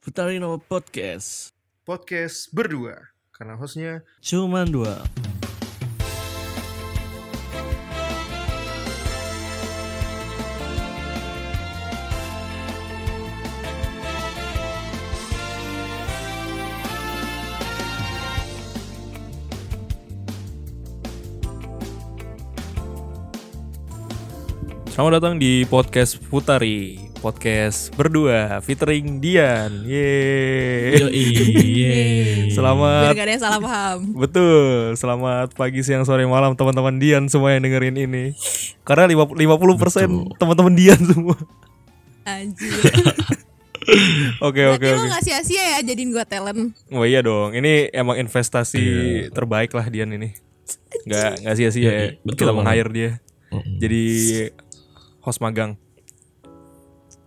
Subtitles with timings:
[0.00, 1.52] Putarin nama podcast.
[1.84, 5.04] Podcast berdua karena hostnya Cuman dua.
[24.96, 30.96] Selamat datang di podcast Putari Podcast berdua featuring Dian Yeay
[31.68, 37.28] Biar Selamat gak ada yang salah paham Betul, selamat pagi, siang, sore, malam teman-teman Dian
[37.28, 38.32] semua yang dengerin ini.
[38.88, 41.36] Karena 50 50% teman-teman Dian semua.
[42.24, 42.72] Anjir
[44.40, 45.08] Oke, oke, lo oke.
[45.12, 48.80] gak sia-sia ya jadiin gue talent Oh iya dong, ini emang investasi
[49.36, 50.32] terbaik lah Dian ini.
[51.04, 52.06] Nggak nggak sia-sia ya.
[52.24, 52.56] Betul kita banget.
[52.64, 53.10] meng-hire dia.
[53.76, 54.04] Jadi
[55.20, 55.76] host magang.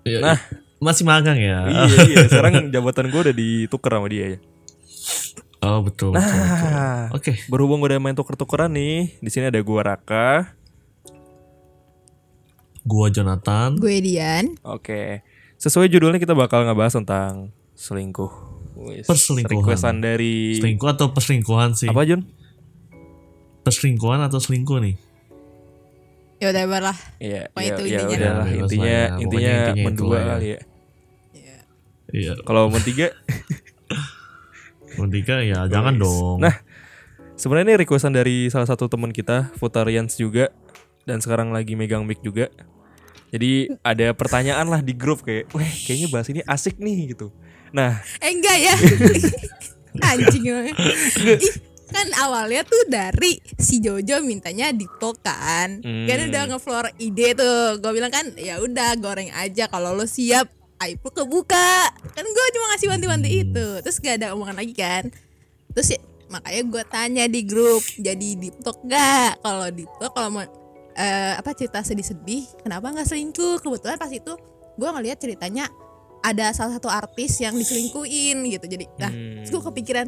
[0.04, 0.40] Iya, Nah.
[0.78, 1.64] masih magang ya.
[1.64, 4.40] iya, iya, sekarang jabatan gue udah ditukar sama dia ya.
[5.64, 6.12] Oh betul.
[6.12, 6.70] betul, betul.
[6.70, 7.32] Nah, Oke.
[7.48, 10.52] berhubung udah main tuker-tukeran nih, di sini ada gua Raka.
[12.84, 13.80] Gua Jonathan.
[13.80, 15.24] Gue Dian Oke.
[15.56, 18.28] Sesuai judulnya kita bakal ngebahas tentang selingkuh.
[19.08, 19.64] Perselingkuhan.
[19.64, 21.88] Requestan dari Selingkuh atau perselingkuhan sih?
[21.88, 22.28] apa Jun?
[23.64, 25.00] Perselingkuhan atau selingkuh nih?
[26.44, 28.12] Ya udah lah Iya, ya, itu ya intinya.
[28.20, 29.08] udahlah Ya, bebas intinya lah ya.
[29.24, 30.26] Intinya intinya mendua ya.
[30.28, 30.60] kali ya.
[32.14, 32.34] Iya.
[32.44, 33.08] Kalau mentiga,
[34.94, 36.38] Ketiga ya jangan dong.
[36.44, 36.54] Nah,
[37.40, 40.52] sebenarnya ini requestan dari salah satu teman kita, Futarians juga,
[41.08, 42.52] dan sekarang lagi megang mic juga.
[43.34, 47.34] Jadi ada pertanyaan lah di grup kayak, weh kayaknya bahas ini asik nih gitu.
[47.74, 48.76] Nah, Eh enggak ya
[50.14, 50.76] Anjing banget.
[51.94, 55.78] Kan awalnya tuh dari si Jojo mintanya dipto kan.
[55.80, 56.10] Hmm.
[56.10, 57.78] kan udah ngefloor ide tuh.
[57.78, 59.70] Gue bilang kan ya udah goreng aja.
[59.70, 60.50] Kalau lo siap
[60.82, 61.94] aib lo kebuka.
[62.12, 63.68] Kan gue cuma ngasih wanti-wanti itu.
[63.80, 65.08] Terus gak ada omongan lagi kan.
[65.72, 70.44] Terus ya, makanya gue tanya di grup jadi dipto gak kalau dipto kalau mau
[70.94, 73.62] eh, apa cerita sedih-sedih kenapa nggak selingkuh?
[73.62, 74.34] Kebetulan pas itu
[74.74, 75.70] gue ngeliat ceritanya
[76.24, 78.66] ada salah satu artis yang diselingkuin gitu.
[78.66, 79.42] Jadi nah Hmm.
[79.42, 80.08] terus gue kepikiran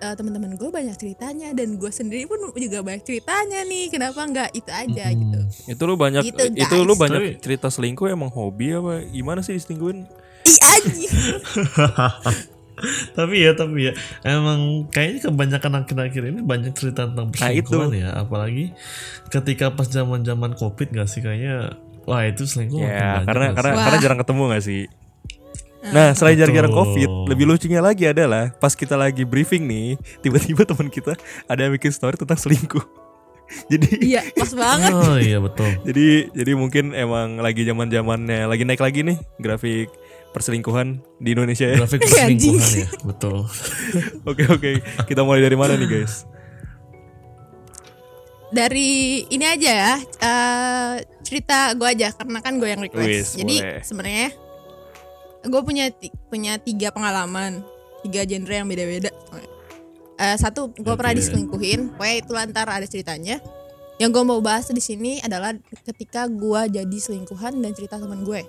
[0.00, 4.50] eh, teman-teman gue banyak ceritanya dan gue sendiri pun juga banyak ceritanya nih kenapa nggak
[4.52, 5.18] itu aja Hmm.
[5.20, 9.40] gitu itu lu banyak Gitu, itu lu banyak Tapi- cerita selingkuh emang hobi apa gimana
[9.40, 10.06] sih diselingkuhin?
[10.44, 11.12] ih anjing
[13.16, 13.92] tapi ya tapi ya
[14.24, 17.66] emang kayaknya kebanyakan akhir-akhir ini banyak cerita tentang Nah, itu.
[17.66, 18.64] perselingkuhan ya apalagi
[19.28, 21.74] ketika pas zaman zaman covid gak sih kayaknya
[22.06, 23.82] wah itu selingkuh makin Ya, karena karena sih?
[23.82, 24.82] Karena jarang ketemu gak sih?
[25.78, 26.34] Nah, selain
[26.68, 26.78] Betul.
[26.84, 31.14] covid, lebih lucunya lagi adalah pas kita lagi briefing nih, tiba-tiba teman kita
[31.46, 33.08] ada yang bikin story tentang selingkuh.
[33.72, 38.68] jadi iya pas banget oh iya betul jadi jadi mungkin emang lagi zaman zamannya lagi
[38.68, 39.88] naik lagi nih grafik
[40.36, 41.80] perselingkuhan di Indonesia ya.
[41.80, 42.60] grafik Anjing.
[42.60, 43.38] perselingkuhan ya betul
[44.28, 44.70] Oke oke,
[45.08, 46.28] kita mulai dari mana nih guys?
[48.48, 53.84] dari ini aja ya eh, cerita gue aja karena kan gue yang request Wis, jadi
[53.84, 54.32] sebenarnya
[55.48, 55.86] gue punya
[56.28, 57.64] punya tiga pengalaman
[58.02, 59.10] tiga genre yang beda-beda.
[60.18, 61.94] Eh, satu gue pernah diselingkuhin.
[61.94, 63.38] Pokoknya itu lantar ada ceritanya.
[63.98, 68.46] Yang gue mau bahas di sini adalah ketika gue jadi selingkuhan dan cerita teman gue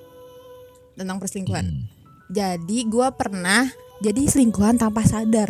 [0.94, 1.66] tentang perselingkuhan.
[1.66, 1.88] Hmm.
[2.30, 3.66] jadi gue pernah
[4.06, 5.50] jadi selingkuhan tanpa sadar.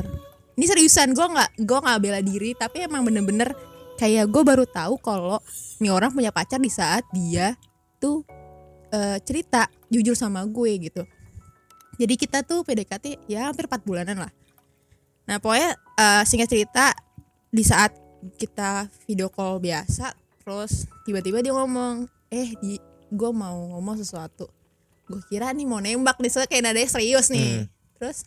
[0.56, 3.52] Ini seriusan gue nggak gue nggak bela diri tapi emang bener-bener
[4.00, 5.44] kayak gue baru tahu kalau
[5.84, 7.60] nih orang punya pacar di saat dia
[8.00, 8.24] tuh
[8.96, 11.04] eh, cerita jujur sama gue gitu
[12.00, 14.32] jadi kita tuh PDKT ya hampir 4 bulanan lah.
[15.28, 16.96] Nah pokoknya eh, singkat cerita
[17.52, 17.92] di saat
[18.40, 22.80] kita video call biasa terus tiba-tiba dia ngomong eh di
[23.12, 24.48] gue mau ngomong sesuatu.
[25.12, 27.68] Gue kira nih mau nembak nih soalnya kayak nadanya serius nih.
[27.68, 27.68] Hmm.
[28.00, 28.24] terus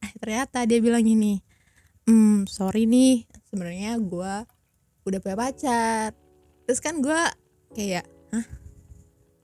[0.00, 1.44] eh, ternyata dia bilang gini
[2.08, 4.34] hmm sorry nih sebenarnya gue
[5.04, 6.16] udah punya pacar.
[6.64, 7.20] Terus kan gue
[7.76, 8.46] kayak hah?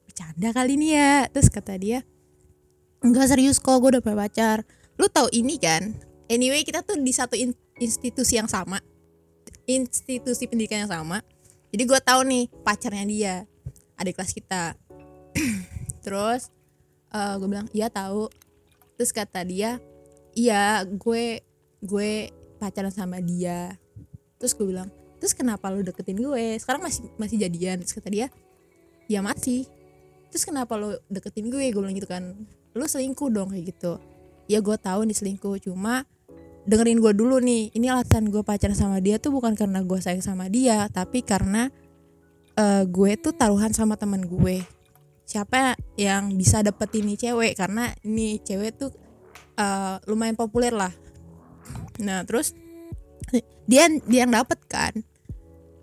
[0.09, 1.29] Bercanda kali ini ya?
[1.29, 2.01] Terus kata dia
[3.01, 4.59] enggak serius kok gue udah punya pacar.
[5.01, 5.97] Lu tahu ini kan?
[6.29, 8.79] Anyway kita tuh di satu in- institusi yang sama.
[9.65, 11.25] Institusi pendidikan yang sama.
[11.71, 13.35] Jadi gue tahu nih pacarnya dia
[13.97, 14.77] adik kelas kita.
[16.05, 16.53] Terus
[17.11, 18.29] gue bilang iya tahu.
[19.01, 19.81] Terus kata dia
[20.37, 21.41] iya gue
[21.81, 22.11] gue
[22.61, 23.75] pacaran sama dia.
[24.37, 26.57] Terus gue bilang terus kenapa lu deketin gue?
[26.61, 27.81] Sekarang masih masih jadian.
[27.81, 28.27] Terus kata dia
[29.09, 29.65] ya masih.
[30.31, 31.65] Terus kenapa lu deketin gue?
[31.73, 32.37] Gue bilang gitu kan
[32.75, 33.99] lu selingkuh dong kayak gitu.
[34.51, 36.07] Ya gue tahu nih selingkuh cuma
[36.67, 37.75] dengerin gue dulu nih.
[37.75, 41.71] Ini alasan gue pacaran sama dia tuh bukan karena gue sayang sama dia tapi karena
[42.59, 44.63] eh, gue tuh taruhan sama teman gue.
[45.27, 47.53] Siapa yang bisa dapetin nih cewek?
[47.55, 48.91] Karena ini cewek tuh
[49.59, 50.93] eh, lumayan populer lah.
[52.03, 52.55] Nah terus
[53.71, 54.95] dia dia yang dapet kan.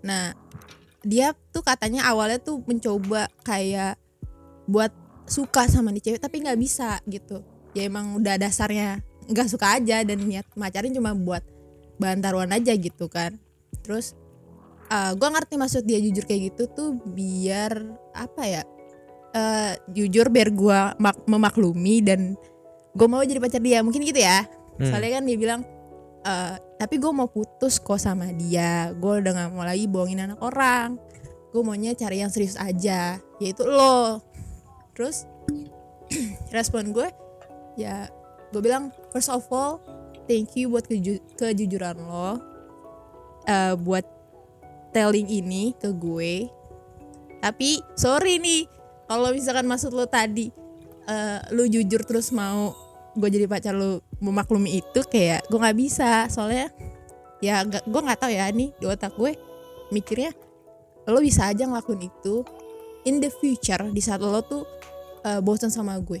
[0.04, 0.36] Nah
[1.06, 3.96] dia tuh katanya awalnya tuh mencoba kayak
[4.68, 4.92] buat
[5.28, 7.44] suka sama nih cewek tapi nggak bisa gitu.
[7.76, 11.44] Ya emang udah dasarnya nggak suka aja dan niat macarin cuma buat
[12.00, 13.36] bahan taruhan aja gitu kan.
[13.84, 14.16] Terus
[14.88, 17.76] uh, gue ngerti maksud dia jujur kayak gitu tuh biar
[18.16, 18.62] apa ya
[19.28, 20.78] eh jujur biar gue
[21.28, 22.32] memaklumi dan
[22.96, 24.48] gue mau jadi pacar dia mungkin gitu ya.
[24.78, 24.94] Hmm.
[24.94, 25.60] soalnya kan dia bilang
[26.22, 30.40] eh tapi gue mau putus kok sama dia gue udah gak mau lagi bohongin anak
[30.40, 30.96] orang
[31.52, 33.16] gue maunya cari yang serius aja.
[33.40, 34.20] Yaitu lo
[34.98, 35.30] terus
[36.50, 37.06] respon gue
[37.78, 38.10] ya
[38.50, 39.78] gue bilang first of all
[40.26, 42.42] thank you buat keju- kejujuran lo
[43.46, 44.18] eh buat
[44.92, 46.48] telling ini ke gue.
[47.38, 48.66] Tapi sorry nih
[49.06, 50.50] kalau misalkan maksud lo tadi
[51.08, 52.74] eh lu jujur terus mau
[53.16, 56.26] gue jadi pacar lu memaklumi itu kayak gue nggak bisa.
[56.28, 56.68] Soalnya
[57.40, 59.38] ya gue nggak tahu ya nih di otak gue
[59.94, 60.34] mikirnya
[61.08, 62.44] lo bisa aja ngelakuin itu
[63.08, 64.62] in the future di saat lo tuh
[65.22, 66.20] eh, bosan sama gue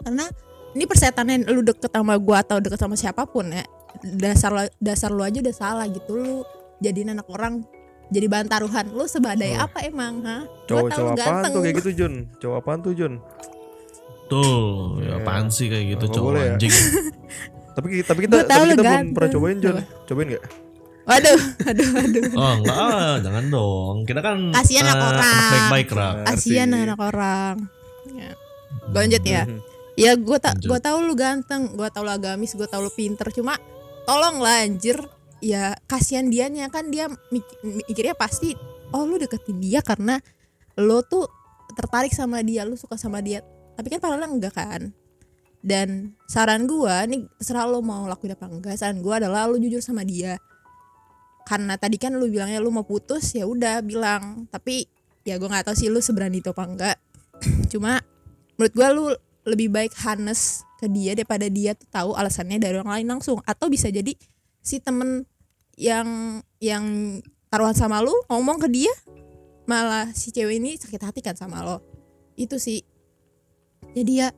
[0.00, 0.24] karena
[0.70, 3.64] ini persetannya lu deket sama gue atau deket sama siapa pun ya
[4.14, 6.34] dasar lo dasar lo aja udah salah gitu lu
[6.78, 7.64] jadiin anak orang
[8.08, 9.66] jadi bahan taruhan lu sebadai Oh.
[9.66, 11.52] apa emang ha Gua tahu Cowok-cowok apaan ganteng.
[11.52, 12.14] tuh kayak gitu Jun?
[12.36, 13.12] Cowok apaan tuh Jun?
[14.26, 15.06] Tuh, Ya.
[15.06, 16.42] ya apaan sih kayak gitu Nggak cowok ya.
[16.48, 16.74] anjing.
[17.76, 19.14] Tapi tapi kita tapi lu kita belum ganteng.
[19.14, 19.76] pernah cobain Jun.
[20.04, 20.44] Cobain nggak?
[21.08, 23.96] Waduh aduh aduh Oh enggak, ah, jangan dong.
[24.04, 25.50] Kita kan Kasihan anak eh, orang.
[25.50, 26.12] baik-baik lah.
[26.28, 27.56] kasihan anak orang.
[28.12, 28.30] Ya.
[28.90, 29.42] Gua lanjut ya.
[29.46, 29.60] Mhm.
[29.98, 33.28] ya gue tak gue tahu lu ganteng gue tahu lu agamis gue tahu lu pinter.
[33.32, 33.56] Cuma
[34.04, 34.96] tolong lah anjir.
[35.40, 36.68] Ya kasihan dianya.
[36.68, 38.54] Kan dia mik- mikirnya pasti
[38.92, 40.20] oh lu deketin dia karena
[40.76, 41.28] lo tuh
[41.74, 43.40] tertarik sama dia lu suka sama dia.
[43.76, 44.92] Tapi kan padahal enggak kan.
[45.60, 48.76] Dan saran gua nih terserah lo mau lakuin apa enggak.
[48.80, 50.40] Saran gua adalah lu jujur sama dia
[51.44, 54.46] karena tadi kan lu bilangnya lu mau putus ya udah bilang.
[54.48, 54.86] Tapi
[55.26, 56.96] ya gua nggak tahu sih lu seberani itu apa enggak.
[57.72, 58.00] Cuma
[58.56, 59.06] menurut gua lu
[59.48, 63.40] lebih baik honest ke dia daripada dia tuh tahu alasannya dari orang lain langsung.
[63.44, 64.12] Atau bisa jadi
[64.60, 65.24] si temen
[65.80, 66.84] yang yang
[67.48, 68.92] taruhan sama lu ngomong ke dia
[69.64, 71.80] malah si cewek ini sakit hati kan sama lo.
[72.36, 72.84] Itu sih.
[73.96, 74.28] Jadi ya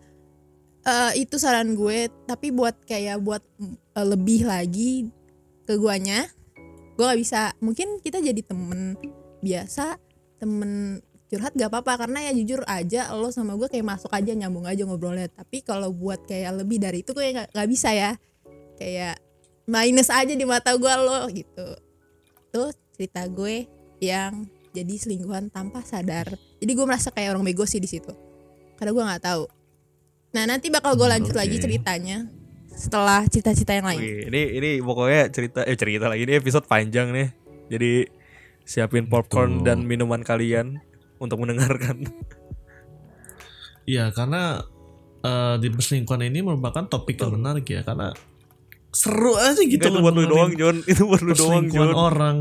[0.87, 2.08] eh, itu saran gue.
[2.28, 3.43] Tapi buat kayak buat
[3.98, 5.10] eh, lebih lagi
[5.66, 6.26] ke guanya
[7.02, 7.43] gue gak bisa.
[7.58, 8.94] Mungkin kita jadi temen
[9.43, 9.99] biasa
[10.38, 12.06] temen curhat gak apa-apa.
[12.06, 15.26] Karena ya jujur aja lo sama gue kayak masuk aja nyambung aja ngobrolnya.
[15.26, 18.14] Tapi kalau buat kayak lebih dari itu gue nggak nggak bisa ya.
[18.78, 19.19] Kayak
[19.66, 21.66] minus aja di mata gue lo gitu.
[22.54, 23.66] Tuh cerita gue
[23.98, 26.31] yang jadi selingkuhan tanpa sadar.
[26.62, 28.14] Jadi gue merasa kayak orang bego sih di situ.
[28.78, 29.44] Karena gue nggak tahu.
[30.38, 31.43] Nah nanti bakal gue Hmm, lanjut oke.
[31.43, 32.31] lagi ceritanya
[32.82, 37.08] setelah cerita-cerita yang lain Wih, ini ini pokoknya cerita eh cerita lagi ini episode panjang
[37.08, 37.29] nih.
[37.69, 37.93] Jadi
[38.62, 39.64] siapin popcorn Betul.
[39.64, 40.82] dan minuman kalian
[41.17, 42.02] untuk mendengarkan.
[43.82, 44.62] Iya, karena
[45.20, 48.11] eh, di perselingkuhan ini merupakan topik yang menarik ya karena
[48.90, 50.76] seru aja gitu Gitu itu buat lu doang, Jon.
[50.84, 51.90] Itu buat lu doang, Jon.
[51.90, 52.37] orang.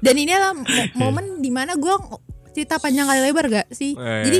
[0.00, 1.90] dan ini adalah mo- momen di mana gue
[2.50, 4.22] cerita panjang kali lebar gak sih Eh.
[4.22, 4.38] jadi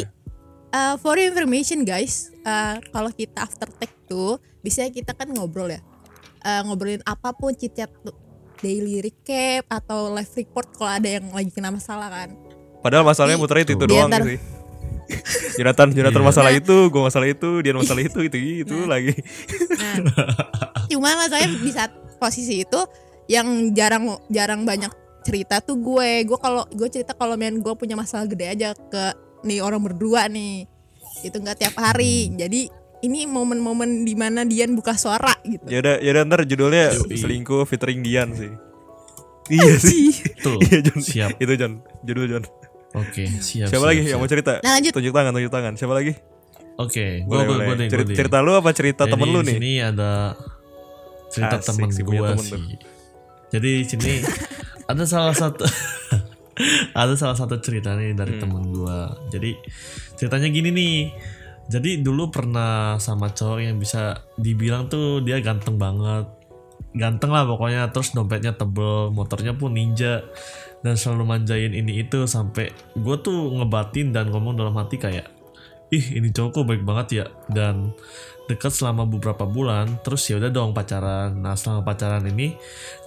[0.75, 5.71] uh, for your information guys uh, kalau kita after take tuh biasanya kita kan ngobrol
[5.71, 5.79] ya
[6.45, 8.13] Uh, ngobrolin apa pun tuh,
[8.61, 12.37] daily recap atau live report kalau ada yang lagi kena masalah kan
[12.85, 14.37] Padahal masalahnya muternya itu, itu Di doang antar- sih.
[15.57, 16.29] Jonathan, Jonathan Iya.
[16.29, 16.61] masalah Nah.
[16.61, 19.17] itu, gue masalah itu, dia masalah itu, itu gitu lagi.
[19.73, 19.97] Nah,
[20.93, 22.81] cuma masalahnya di saat posisi itu
[23.25, 24.93] yang jarang jarang banyak
[25.25, 26.29] cerita tuh gue.
[26.29, 29.05] Gue kalau gue cerita kalau main gue punya masalah gede aja ke
[29.45, 30.65] nih orang berdua nih.
[31.21, 32.33] Itu nggak tiap hari.
[32.33, 32.67] Jadi
[33.01, 35.65] ini momen-momen di mana Dian buka suara gitu.
[35.67, 37.15] Ya udah, ya udah ntar judulnya Yoi.
[37.15, 38.53] selingkuh featuring Dian sih.
[39.47, 40.09] Iya sih.
[40.41, 41.01] Tuh, Iya Jon.
[41.01, 41.31] siap.
[41.37, 42.45] Itu Jon, judul Jon.
[42.95, 43.69] Oke, siap.
[43.69, 44.11] Siapa siap, lagi siap.
[44.11, 44.53] yang mau cerita?
[44.59, 44.93] Nah lanjut.
[44.93, 45.73] Tunjuk tangan, tunjuk tangan.
[45.75, 46.13] Siapa lagi?
[46.75, 47.67] Oke, gue Boleh, gue boleh.
[47.67, 48.17] gue Cerita, gue deh.
[48.17, 49.55] cerita lu apa cerita Jadi temen lu di nih?
[49.55, 50.11] sini ada
[51.29, 52.59] cerita Asik temen sih, punya gue temen tuh.
[52.59, 52.77] sih.
[53.51, 54.13] Jadi di sini
[54.91, 55.63] ada salah satu
[56.95, 58.43] ada salah satu cerita nih dari Hmm.
[58.47, 58.99] temen gue.
[59.35, 59.51] Jadi
[60.19, 60.99] ceritanya gini nih.
[61.65, 66.29] Jadi dulu pernah sama cowok yang bisa dibilang tuh dia ganteng banget.
[66.95, 70.23] Ganteng lah pokoknya terus dompetnya tebel, motornya pun ninja
[70.85, 75.33] dan selalu manjain ini itu sampai gue tuh ngebatin dan ngomong dalam hati kayak
[75.89, 77.97] ih ini cowok kok baik banget ya dan
[78.45, 82.53] dekat selama beberapa bulan terus ya udah dong pacaran nah selama pacaran ini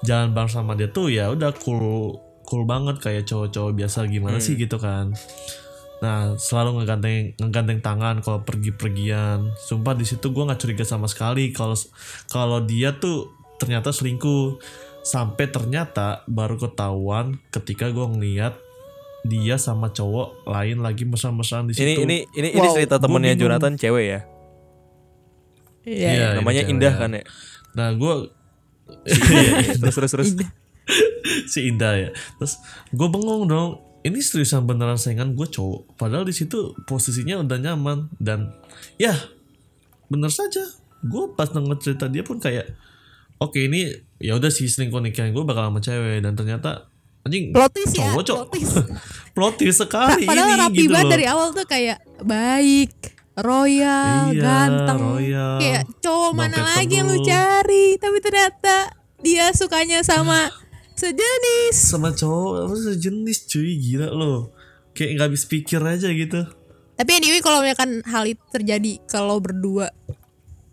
[0.01, 4.45] jalan bareng sama dia tuh ya udah cool cool banget kayak cowok-cowok biasa gimana Hmm.
[4.45, 5.11] sih gitu kan
[5.97, 9.49] Nah selalu ngeganteng ngeganteng tangan kalau pergi-pergian.
[9.57, 11.73] Sumpah di situ gue nggak curiga sama sekali kalau
[12.27, 13.25] kalau dia tuh
[13.57, 14.61] ternyata selingkuh.
[15.01, 18.53] Sampai ternyata baru ketahuan ketika gue ngeliat
[19.25, 21.81] dia sama cowok lain lagi mesra-mesraan di situ.
[21.97, 21.97] ini
[22.29, 23.49] ini ini Wow, cerita temennya bingung.
[23.49, 24.21] Jonathan cewek ya.
[25.81, 26.09] Iya.
[26.13, 27.01] Iya, ini Namanya cewek Indah ya.
[27.01, 27.23] kan ya.
[27.73, 28.13] Nah gue
[29.81, 30.29] terus terus terus.
[31.51, 32.09] si Indah ya.
[32.37, 32.57] Terus
[32.89, 33.69] gue bengong dong.
[33.99, 35.95] Ini seriusan beneran saingan gue cowok.
[35.95, 38.55] Padahal di situ posisinya udah nyaman dan
[38.95, 39.11] ya
[40.07, 40.63] bener saja.
[40.99, 42.71] Gue pas denger cerita dia pun kayak
[43.37, 46.87] oke ini ya udah sih selingkuh nikahin gue bakal sama cewek dan ternyata
[47.21, 48.07] anjing Plot twist ya.
[48.07, 48.75] cowok cowok plot twist.
[49.35, 51.13] plot twist sekali Padahal ini rapi gitu banget loh.
[51.13, 52.93] dari awal tuh kayak baik,
[53.37, 54.99] royal, Iya, ganteng.
[54.99, 58.75] royal, Kayak cowok mana dompet lagi yang lu cari, tapi ternyata
[59.19, 60.47] dia sukanya sama
[60.97, 61.75] sejenis.
[61.77, 64.49] sama cowok apa sejenis cuy gila loh
[64.91, 66.41] kayak nggak habis pikir aja gitu
[66.93, 69.93] Tapi anyway kalau misalkan hal itu terjadi kalau berdua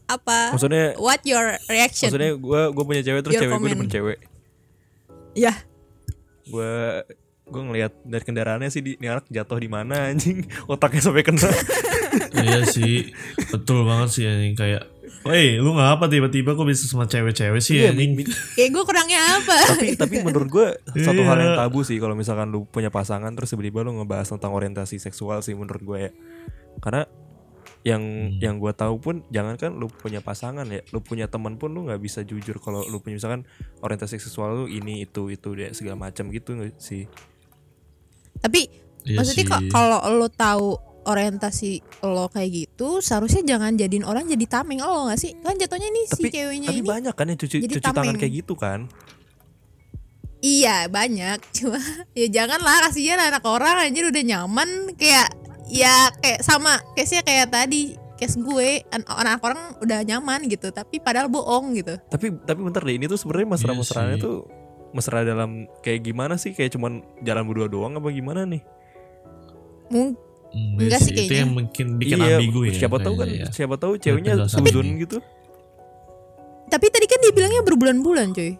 [0.05, 0.53] apa?
[0.53, 2.09] Maksudnya what your reaction?
[2.09, 4.19] maksudnya gue gue punya cewek terus Your cewek gue demen cewek.
[5.35, 5.53] ya,
[6.45, 7.05] Gue
[7.45, 11.45] gue ngelihat dari kendaraannya sih di ini anak jatuh di mana anjing otaknya sampai kena.
[12.41, 13.13] iya sih
[13.53, 14.89] betul banget sih anjing kayak
[15.25, 18.13] Woi, lu ngapa tiba-tiba kok bisa sama cewek-cewek sih Iya, anjing?
[18.57, 19.57] kayak gue kurangnya apa?
[19.67, 21.61] tapi tapi menurut gue satu hal yang Iya.
[21.61, 25.53] tabu sih kalau misalkan lu punya pasangan terus tiba-tiba lu ngebahas tentang orientasi seksual sih
[25.53, 26.11] menurut gue ya
[26.79, 27.09] karena
[27.81, 28.01] yang
[28.39, 32.01] yang gue tahu pun jangankan lu punya pasangan ya lu punya teman pun lu nggak
[32.01, 33.45] bisa jujur kalau lu punya misalkan
[33.79, 37.09] orientasi seksual lu ini itu itu deh segala macam gitu nggak sih
[38.37, 38.61] Tapi
[39.03, 39.51] Iya maksudnya sih.
[39.51, 40.69] kok kalau lo tahu
[41.05, 41.71] orientasi
[42.03, 45.37] lo kayak gitu, seharusnya jangan jadiin orang jadi tameng lo gak sih?
[45.39, 48.05] Kan jatuhnya nih si tapi ceweknya tapi ini banyak kan yang cuci jadi cuci tangan
[48.07, 48.19] tameng.
[48.19, 48.81] kayak gitu kan
[50.39, 51.81] Iya banyak Cuma
[52.13, 55.33] ya janganlah kasihan anak orang anjir udah nyaman Kayak
[55.67, 60.99] ya kayak sama Case-nya kayak tadi Case gue an- Anak orang udah nyaman gitu Tapi
[60.99, 64.23] padahal bohong gitu tapi tapi bentar deh ini tuh sebenarnya mesra mesraannya sih.
[64.23, 64.37] tuh
[64.91, 68.61] mesra dalam kayak gimana sih kayak cuman jalan berdua doang apa gimana nih
[69.87, 70.24] Mung Hmm,
[70.55, 71.41] Enggak iya sih Itu kayaknya.
[71.41, 72.73] yang mungkin bikin iya, ambigu ya.
[72.77, 73.51] siapa tahu kan kayaknya ya.
[73.51, 75.19] siapa tahu ceweknya suzon gitu
[76.65, 78.55] Tapi tadi kan dia bilangnya berbulan-bulan cuy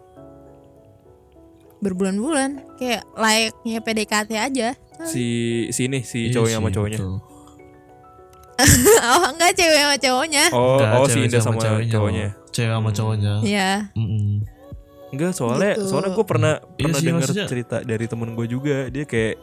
[1.77, 4.67] Berbulan-bulan Kayak layaknya PDKT aja
[5.03, 5.25] si
[5.69, 6.99] si ini si Iya cowoknya sama cowoknya.
[9.05, 12.89] Oh enggak cewek sama cowoknya oh Enggak, oh si cewek Indah sama cowoknya Cewek sama
[12.89, 13.33] cowoknya.
[13.41, 14.27] Iya Mm-mm.
[15.11, 15.83] enggak soalnya Gitu.
[15.85, 19.35] soalnya gue pernah Iya pernah sih, dengar maksudnya- cerita dari temen gue juga dia kayak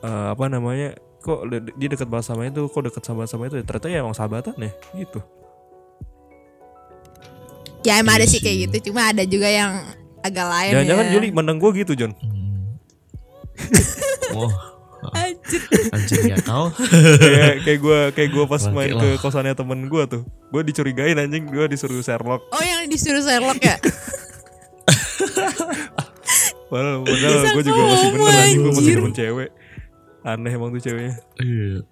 [0.00, 3.90] eh, apa namanya kok dia dekat banget sama itu kok dekat sama sama itu ternyata
[3.90, 5.20] ya emang sahabatan ya gitu.
[7.82, 9.78] Ya emang ada Iya sih kayak gitu Cuma ada juga yang
[10.18, 11.12] agak lain jangan-jangan ya.
[11.14, 12.14] Juli mandang gue gitu John
[14.34, 14.50] Oh,
[15.14, 15.62] Anjir.
[15.94, 16.66] anjing ya kau.
[16.74, 19.00] kayak kayak gue kayak gue pas main lah.
[19.00, 20.22] ke kosannya temen gue tuh.
[20.50, 21.46] Gue dicurigain anjing.
[21.46, 22.42] Gue disuruh Sherlock.
[22.50, 23.78] Oh yang disuruh Sherlock ya?
[26.66, 28.58] Padahal padahal gue juga masih bener anjing.
[28.58, 28.98] Gue masih anjir.
[28.98, 29.48] demen cewek
[30.26, 31.86] aneh emang tuh ceweknya Iya.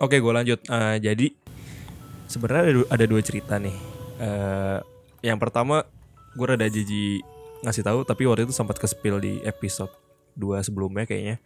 [0.00, 0.60] Oke, gue lanjut.
[0.64, 1.28] Eh, jadi
[2.24, 3.76] sebenarnya ada, ada dua cerita nih.
[4.16, 4.78] Eh,
[5.28, 5.84] yang pertama,
[6.32, 7.20] gue rada jijik
[7.60, 9.92] ngasih tahu, tapi waktu itu sempat ke spill di episode
[10.40, 11.36] 2 sebelumnya kayaknya.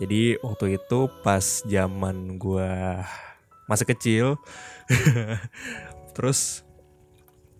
[0.00, 2.72] Jadi waktu itu pas zaman gue
[3.68, 4.26] masih kecil,
[6.16, 6.64] terus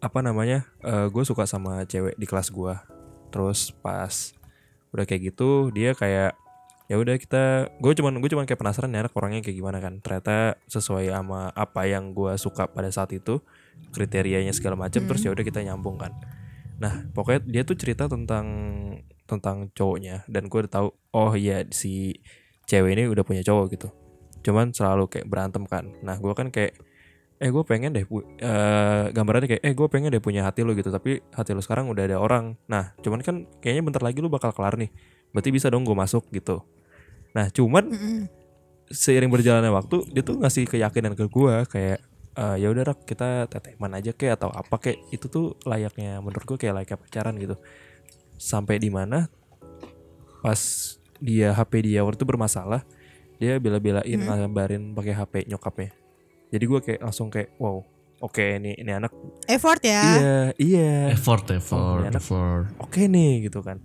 [0.01, 0.65] apa namanya,
[1.13, 2.73] gue suka sama cewek di kelas gue.
[3.29, 4.33] Terus pas
[4.97, 6.33] udah kayak gitu, dia kayak
[6.95, 9.99] ya udah kita gue cuman gue cuman kayak penasaran ya anak orangnya kayak gimana kan.
[9.99, 13.43] Ternyata sesuai sama apa yang gue suka pada saat itu
[13.91, 16.15] kriterianya segala macam terus ya udah kita nyambung kan.
[16.79, 18.47] Nah pokoknya dia tuh cerita tentang
[19.27, 22.15] tentang cowoknya dan gue udah tahu oh iya si
[22.71, 23.91] cewek ini udah punya cowok gitu.
[24.47, 25.91] Cuman selalu kayak berantem kan.
[26.07, 26.79] Nah gue kan kayak
[27.43, 30.95] eh gue pengen deh eh, gambarannya kayak eh gue pengen deh punya hati lo gitu
[30.95, 32.55] tapi hati lo sekarang udah ada orang.
[32.71, 34.95] Nah cuman kan kayaknya bentar lagi lo bakal kelar nih.
[35.35, 36.63] Berarti bisa dong gue masuk gitu
[37.35, 38.19] nah cuman Mm-mm.
[38.89, 41.99] seiring berjalannya waktu dia tuh ngasih keyakinan ke gua kayak
[42.35, 46.47] "Eh, ya udah Rak, kita teteman aja kayak atau apa kayak itu tuh layaknya menurut
[46.47, 47.55] gua kayak layaknya pacaran gitu.
[48.39, 49.31] Sampai di mana
[50.43, 50.59] pas
[51.23, 52.83] dia HP dia waktu itu bermasalah
[53.39, 55.91] dia bela-belain ngabarin pakai HP nyokapnya.
[56.55, 57.83] Jadi gua kayak langsung kayak wow
[58.23, 59.11] oke ini ini anak
[59.51, 60.03] Effort ya?
[60.03, 60.93] Iya iya.
[61.13, 62.67] Effort, effort, effort.
[62.81, 63.79] oke nih gitu kan.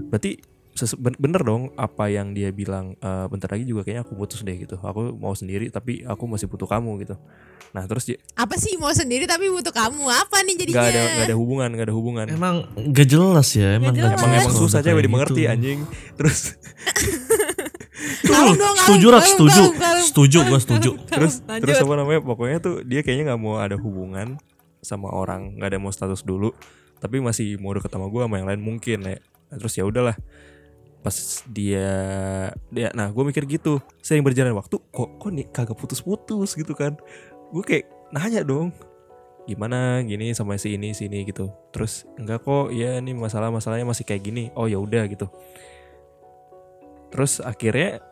[0.00, 0.55] Berarti
[1.00, 4.76] bener dong apa yang dia bilang "Eh, bentar lagi juga kayaknya aku putus deh gitu.
[4.76, 7.16] Aku mau sendiri tapi aku masih butuh kamu gitu.
[7.72, 10.04] Nah terus dia Apa sih mau sendiri tapi butuh kamu?
[10.04, 10.76] Apa nih jadinya?
[10.76, 12.26] Nggak ada nggak ada hubungan nggak ada hubungan.
[12.28, 12.56] Emang
[12.92, 14.12] gak jelas ya, emang gak jelas.
[14.16, 15.52] emang jelas emang susah udah cewek kayak dimengerti gitu.
[15.52, 15.78] anjing.
[16.16, 16.38] Terus
[18.84, 19.62] setuju rak setuju.
[20.04, 20.90] setuju gue setuju.
[21.08, 21.60] Terus Lanjut.
[21.64, 24.36] terus apa namanya pokoknya tuh dia kayaknya nggak mau ada hubungan
[24.84, 26.54] sama orang nggak ada mau status dulu
[27.00, 29.18] tapi masih mau deket sama gue sama yang lain mungkin ya.
[29.46, 30.16] Nah, terus ya udahlah
[31.06, 31.14] pas
[31.46, 31.86] dia
[32.66, 36.98] dia nah gue mikir gitu sering berjalan waktu kok kok nih kagak putus-putus gitu kan.
[37.54, 38.74] Gue kayak nanya dong
[39.46, 41.22] gimana gini sama si ini si ini?
[41.22, 41.54] gitu.
[41.70, 44.50] Terus enggak kok ya ini masalah masalahnya masih kayak gini.
[44.58, 45.30] Oh ya udah gitu.
[47.14, 48.02] Terus akhirnya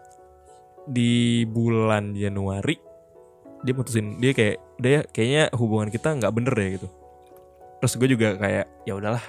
[0.86, 2.78] di bulan Januari
[3.66, 6.88] dia putusin dia kayak udah ya kayaknya hubungan kita nggak bener ya gitu.
[7.82, 9.24] Terus gue juga kayak ya udahlah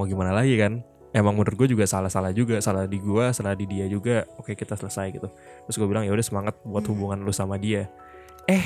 [0.00, 0.80] mau gimana lagi kan
[1.18, 4.24] emang menurut gue juga salah salah juga salah di gue salah di dia juga.
[4.38, 5.28] Oke kita selesai gitu.
[5.66, 6.90] Terus gue bilang ya udah semangat buat Hmm.
[6.94, 7.90] hubungan lu sama dia.
[8.46, 8.62] Eh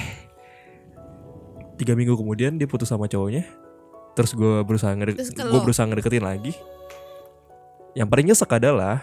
[1.80, 3.48] tiga minggu kemudian dia putus sama cowoknya.
[4.12, 6.52] Terus gue berusaha ngede gue berusaha ngedeketin lagi.
[7.96, 9.00] Yang paling nyesek adalah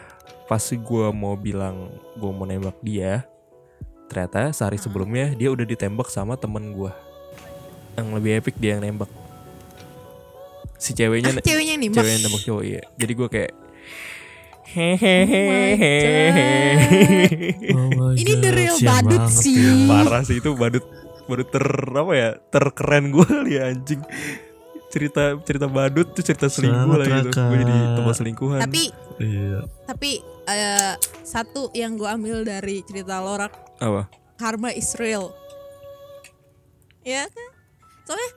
[0.50, 3.22] pas gue mau bilang gue mau nembak dia
[4.10, 6.90] ternyata sehari sebelumnya dia udah ditembak sama temen gue
[7.94, 9.06] yang lebih epic dia yang nembak
[10.80, 12.82] si ceweknya Ah, ceweknya nih cewek yang nembak cowok iya.
[12.96, 13.52] Jadi gue kayak
[17.70, 19.86] Oh my Ini the real badut sih.
[19.86, 20.86] parah sih itu badut
[21.26, 24.02] badut ter apa ya terkeren gue kali ya anjing.
[24.90, 27.30] Cerita cerita badut tuh cerita selingkuh lah gitu.
[27.30, 28.60] Gue jadi tempat selingkuhan.
[28.60, 28.84] Tapi
[29.20, 29.68] Iya.
[29.84, 30.12] tapi
[30.46, 33.52] eh, satu yang gue ambil dari cerita lorak.
[33.78, 34.08] Apa?
[34.36, 35.36] Karma is real
[37.02, 37.50] ya kan?
[38.06, 38.30] Soalnya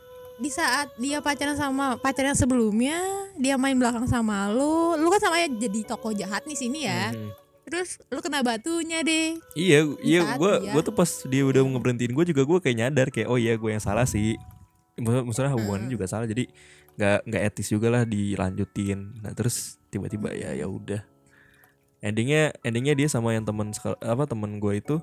[0.42, 2.98] di saat dia pacaran sama pacar yang sebelumnya
[3.34, 7.08] dia main belakang sama lu lu kan sama ya jadi tokoh jahat nih sini ya
[7.08, 7.30] Mhm.
[7.62, 12.10] terus lu kena batunya deh Iya, iya, gue dia- gue tuh pas dia udah ngeberhentiin
[12.10, 14.34] gue juga gue kayak nyadar kayak oh iya gue yang salah sih.
[14.94, 16.44] Maksud- Maksudnya hubungannya juga salah jadi
[16.92, 19.22] nggak nggak etis juga lah dilanjutin.
[19.22, 21.00] Nah terus tiba-tiba ya ya udah.
[22.00, 24.96] Endingnya endingnya dia sama yang teman apa teman gue itu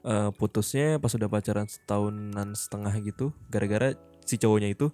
[0.00, 3.92] eh, putusnya pas udah pacaran setahunan setengah gitu gara-gara
[4.28, 4.92] si cowoknya itu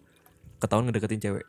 [0.63, 1.45] ketahuan ngedeketin cewek.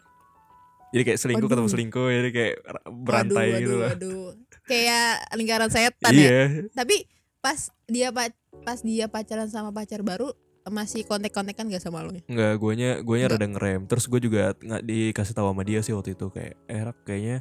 [0.92, 2.56] Jadi kayak selingkuh ketemu selingkuh jadi kayak
[2.88, 3.90] berantai waduh, gitu lah.
[3.94, 4.26] waduh.
[4.66, 6.42] kayak lingkaran setan ya Iya,
[6.74, 7.06] tapi
[7.38, 10.34] pas dia pa- pas dia pacaran sama pacar baru
[10.66, 12.24] masih kontek-kontekan gak sama lu ya?
[12.26, 13.38] Enggak, guanya guanya Enggak.
[13.38, 13.82] rada ngerem.
[13.86, 17.38] Terus gue juga nggak dikasih tahu sama dia sih waktu itu kayak eh kayaknya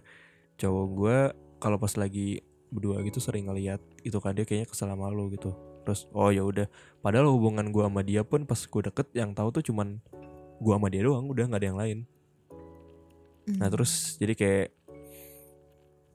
[0.61, 1.17] cowok gue
[1.57, 5.57] kalau pas lagi berdua gitu sering ngeliat itu kan dia kayaknya kesel sama lo gitu.
[5.89, 6.69] Terus oh ya udah.
[7.01, 10.03] Padahal hubungan gue sama dia pun pas gue deket yang tahu tuh cuman
[10.65, 11.99] gue sama dia doang, udah nggak ada yang lain.
[13.47, 13.73] Nah Hmm.
[13.77, 14.69] terus jadi kayak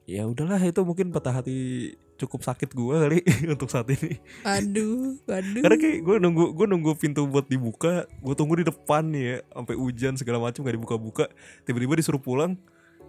[0.04, 1.58] ya udahlah itu mungkin patah hati
[2.18, 3.18] cukup sakit gue kali
[3.54, 4.18] untuk saat ini.
[4.42, 9.06] aduh aduh Karena kayak gue nunggu gue nunggu pintu buat dibuka, gue tunggu di depan
[9.06, 11.24] nih ya, sampai hujan segala macam gak dibuka-buka,
[11.62, 12.58] tiba-tiba disuruh pulang.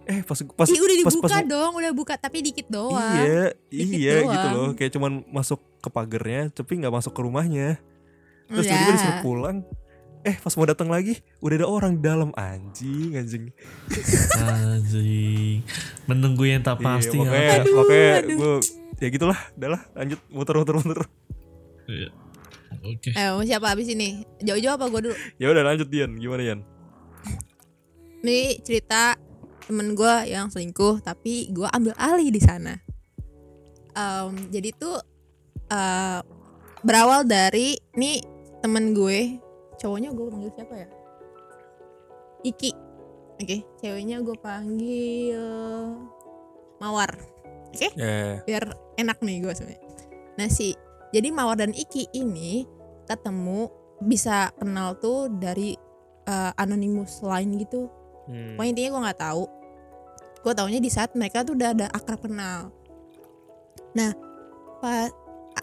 [0.02, 3.54] Eh pas pas Ih, udah pas, dibuka pas, dong udah buka tapi dikit doang Iya,
[3.68, 4.54] Dikit iya gitu doang.
[4.54, 4.70] loh.
[4.74, 7.78] Kayak cuman masuk ke pagernya, tapi nggak masuk ke rumahnya.
[8.46, 8.70] Terus Ya.
[8.74, 9.56] tiba-tiba disuruh pulang.
[10.22, 13.50] Eh pas mau datang lagi, udah ada orang di dalam anjing, anjing.
[14.38, 15.66] Anjing.
[16.06, 17.26] Menunggu yang tak pasti iya, ya.
[17.26, 18.36] makanya, Aduh, makanya aduh.
[18.38, 18.54] gue
[19.02, 21.00] ya gitulah, udahlah lanjut muter-muter muter.
[21.90, 22.08] Iya.
[22.86, 23.10] Oke.
[23.14, 24.22] Eh, mau siapa habis ini?
[24.38, 25.16] Jauh-jauh apa gue dulu?
[25.42, 26.60] Ya udah lanjut Dian, gimana Dian?
[28.22, 29.18] Ini cerita
[29.66, 32.78] temen gue yang selingkuh, tapi gue ambil alih di sana.
[33.92, 35.02] Em, jadi tuh
[35.66, 36.20] eh,
[36.86, 38.22] berawal dari nih
[38.62, 39.42] temen gue,
[39.82, 40.88] cowoknya gue panggil siapa ya?
[42.46, 42.70] Iki.
[43.42, 45.42] Oke, ceweknya gue panggil
[46.78, 47.10] Mawar.
[47.74, 47.90] Oke?
[47.98, 49.82] Ya, biar enak nih gue sebenarnya.
[50.38, 50.78] Nah si
[51.10, 52.62] jadi Mawar dan Iki ini
[53.10, 53.66] ketemu
[54.02, 55.74] bisa kenal tuh dari
[56.26, 57.90] eh, anonymous line gitu.
[58.30, 58.54] hmm.
[58.54, 59.44] Pokoknya intinya gue nggak tahu.
[60.42, 62.70] Gue taunya di saat mereka tuh udah ada akrab kenal.
[63.94, 64.10] Nah,
[64.82, 65.10] pas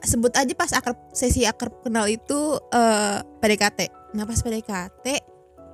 [0.04, 3.99] sebut aja pas akrab sesi akrab kenal itu eh, PDKT.
[4.14, 5.06] Nah pas PDKT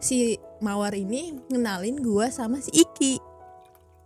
[0.04, 3.20] si Mawar ini ngenalin gue sama si Iki.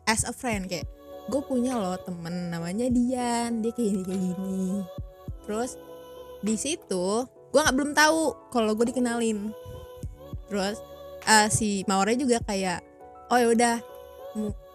[0.05, 0.89] As a friend kayak
[1.29, 4.61] gue punya loh temen namanya Dian dia kayak gini kayak gini.
[5.45, 5.71] Terus
[6.41, 9.53] di situ gue nggak belum tahu kalau gue dikenalin.
[10.49, 10.77] Terus
[11.25, 12.81] eh, si Mawarnya juga kayak
[13.33, 13.77] oh ya udah.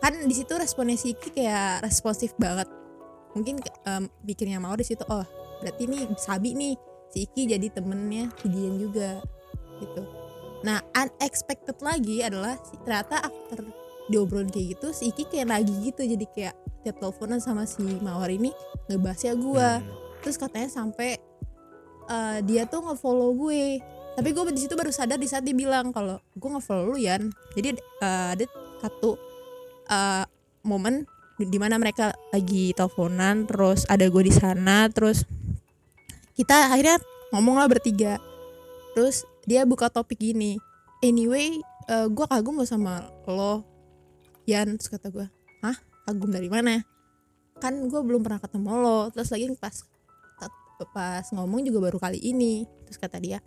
[0.03, 2.67] Kan di situ responnya si Iki kayak responsif banget.
[3.35, 5.27] Mungkin em, pikirnya Mawar di situ oh
[5.63, 6.75] berarti nih Sabi nih
[7.11, 9.23] si Iki jadi temennya si Dian juga
[9.81, 10.03] gitu.
[10.63, 13.65] Nah unexpected lagi adalah ternyata after
[14.05, 16.05] diobrolin kayak gitu si Iki kayak lagi gitu.
[16.05, 18.53] Jadi kayak tiap teleponan sama si Mawar ini
[18.89, 19.87] ngebahasnya gue Hmm.
[20.21, 21.17] terus katanya sampai
[22.05, 23.81] eh, dia tuh ngefollow gue.
[24.15, 27.33] Tapi gue di situ baru sadar di saat dia bilang kalau gue ngefollow lu Yan.
[27.57, 28.45] Jadi eh, ada
[28.81, 29.17] satu
[29.89, 30.25] eh,
[30.65, 31.05] momen
[31.37, 35.27] di- di mana mereka lagi teleponan terus ada gue di sana terus
[36.35, 37.01] kita akhirnya
[37.33, 38.21] ngomong lah bertiga.
[38.95, 40.57] Terus dia buka topik gini
[41.05, 43.65] anyway eh, gue kagum lo sama lo.
[44.49, 45.27] Yan terus kata gue
[45.65, 45.77] hah?
[46.09, 46.81] Kagum dari mana?
[47.61, 49.01] Kan gue belum pernah ketemu lo.
[49.13, 49.77] Terus lagi pas
[50.91, 52.65] pas ngomong juga baru kali ini.
[52.89, 53.41] Terus kata dia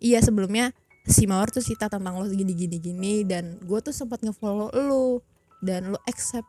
[0.00, 0.76] iya sebelumnya
[1.08, 5.24] si Mawar tuh cerita tentang lo gini gini gini dan gue tuh sempat ngefollow lo
[5.60, 6.48] dan lo accept.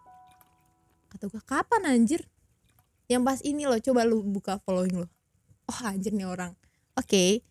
[1.07, 2.27] Kata gue kapan anjir?
[3.07, 5.07] Yang pas ini lo coba lu buka following lo.
[5.67, 6.51] Oh anjir nih orang.
[6.99, 7.46] Oke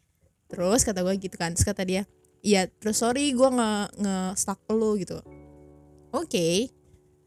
[0.46, 2.02] terus kata gue gitu kan terus kata dia
[2.40, 5.18] iya terus sorry gue nge nge stuck lo gitu
[6.10, 6.48] oke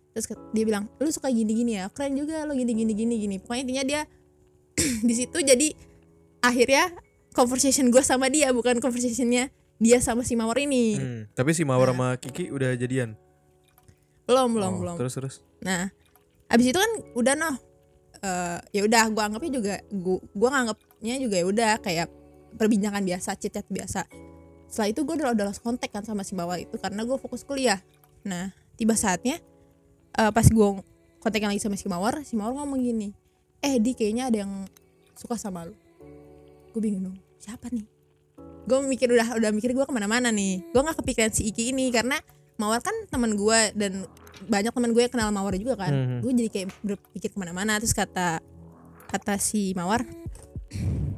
[0.09, 3.15] terus kat- dia bilang lu suka gini gini ya keren juga lo gini gini gini
[3.17, 4.01] gini pokoknya intinya dia
[5.03, 5.75] di situ jadi
[6.39, 6.95] akhirnya
[7.31, 11.87] conversation gue sama dia bukan conversationnya dia sama si mawar ini Hmm, Tapi si Mawar
[11.87, 11.95] Nah.
[11.95, 13.15] sama Kiki udah jadian.
[14.25, 15.35] belum belum Oh, belum Terus terus.
[15.59, 15.87] Nah,
[16.47, 17.55] abis itu kan udah noh,
[18.19, 22.07] eh ya udah gua anggapnya juga gua, gua nganggapnya juga ya udah kayak
[22.57, 24.07] perbincangan biasa, chat biasa.
[24.69, 27.41] Setelah itu gue udah udah lost kontak kan sama si bawah itu karena gue fokus
[27.41, 27.81] kuliah.
[28.25, 29.41] Nah, tiba saatnya
[30.17, 30.69] eh, pas gue
[31.19, 33.11] kontak lagi sama si Mawar, si Mawar ngomong gini,
[33.59, 34.53] eh di kayaknya ada yang
[35.19, 35.75] suka sama lu.
[36.71, 37.83] Gue bingung dong, siapa nih?
[38.69, 40.63] Gue mikir udah udah mikir gue ke mana-mana nih.
[40.71, 42.15] Gue nggak kepikiran si Iki ini karena
[42.59, 44.03] Mawar kan teman gue dan
[44.47, 45.91] banyak teman gue yang kenal Mawar juga kan.
[45.91, 46.17] Mhm.
[46.23, 47.79] Gue jadi kayak berpikir ke mana-mana.
[47.79, 48.39] Terus kata
[49.09, 50.05] kata si Mawar,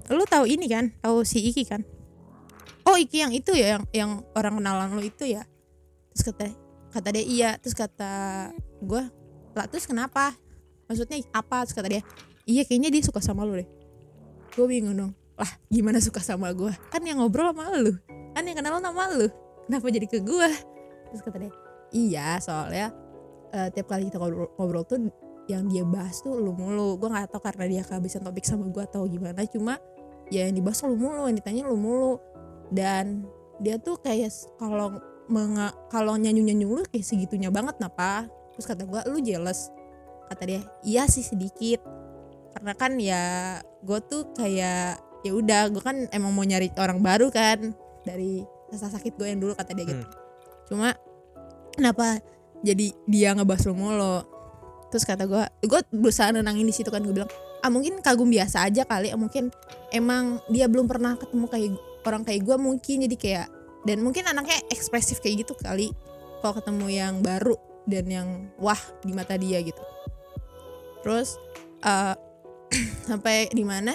[0.10, 0.90] lu tahu ini kan?
[1.04, 1.82] Tahu si Iki kan?
[2.88, 5.46] Oh Iki yang itu ya, yang yang orang kenalan lu itu ya?
[6.16, 6.44] Terus kata
[6.90, 7.50] kata dia iya.
[7.62, 8.14] Terus kata
[8.82, 9.04] gue,
[9.54, 10.34] lah terus kenapa?
[10.90, 11.64] Maksudnya apa?
[11.64, 12.02] Terus kata dia,
[12.50, 13.70] iya kayaknya dia suka sama lu deh.
[14.58, 15.14] Gue bingung dong.
[15.38, 16.74] Lah gimana suka sama gue?
[16.90, 17.94] Kan yang ngobrol sama lu.
[18.34, 19.30] Kan yang kenal sama lu.
[19.70, 20.50] Kenapa jadi ke gue?
[21.12, 21.52] Terus kata dia,
[21.92, 22.92] iya soalnya
[23.52, 25.00] eh, tiap kali kita ngobrol, ngobrol tuh
[25.52, 26.96] yang dia bahas tuh lu mulu.
[26.96, 29.76] Gue nggak tahu karena dia kehabisan topik sama gue atau gimana cuma
[30.32, 32.18] ya yang dibahas lu mulu yang ditanya lu mulu.
[32.72, 33.28] Dan
[33.60, 34.98] dia tuh kayak kalau
[35.92, 38.32] kalau nyanyi nyanyi lu kayak segitunya banget napa.
[38.56, 39.70] Terus kata gue lu jealous.
[40.32, 41.84] Kata dia iya sih sedikit.
[42.56, 43.24] Karena kan ya
[43.84, 48.42] gue tuh kayak ya udah gue kan emang mau nyari orang baru kan dari
[48.74, 50.06] rasa sakit gue yang dulu kata dia gitu.
[50.72, 50.96] Cuma
[51.76, 52.24] kenapa
[52.62, 54.24] jadi dia ngebahas lu mulu
[54.92, 58.68] terus kata gue gue berusaha nenangin di situ kan gue bilang ah mungkin kagum biasa
[58.68, 59.54] aja kali ah, mungkin
[59.94, 61.72] emang dia belum pernah ketemu kayak
[62.06, 63.06] orang kayak gue mungkin.
[63.06, 63.48] Jadi kayak
[63.86, 65.94] dan mungkin anaknya ekspresif kayak gitu kali
[66.42, 69.82] kalau ketemu yang baru dan yang wah di mata dia gitu.
[71.06, 71.38] Terus
[71.86, 72.16] eh,
[73.10, 73.94] sampai di mana?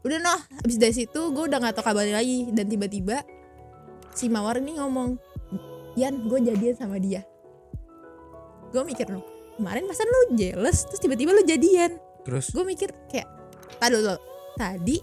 [0.00, 3.20] Udah noh habis dari situ gue udah nggak tahu kabarnya lagi dan tiba-tiba
[4.16, 5.18] si mawar ini ngomong
[5.98, 7.26] Yan gue jadian sama dia.
[8.70, 9.29] Gue mikir dong
[9.60, 12.00] kemarin masa lu jealous terus tiba-tiba lu jadian.
[12.24, 12.48] Terus?
[12.56, 13.28] Gue mikir kayak
[13.76, 14.16] tadi lo
[14.56, 14.96] tadi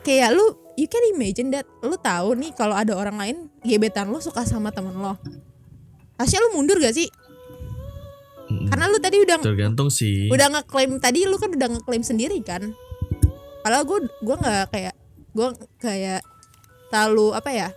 [0.00, 4.16] kayak lu you can imagine that lu tahu nih kalau ada orang lain gebetan lu
[4.16, 5.20] suka sama temen lo.
[6.16, 7.08] Harusnya lu mundur gak sih?
[8.50, 8.66] Mm-mm.
[8.66, 10.26] karena lu tadi udah tergantung sih.
[10.26, 12.74] udah ngeklaim tadi lu kan udah ngeklaim sendiri kan?
[13.62, 14.94] Padahal gue gua nggak kayak
[15.30, 16.20] gue kayak
[16.90, 17.68] terlalu apa ya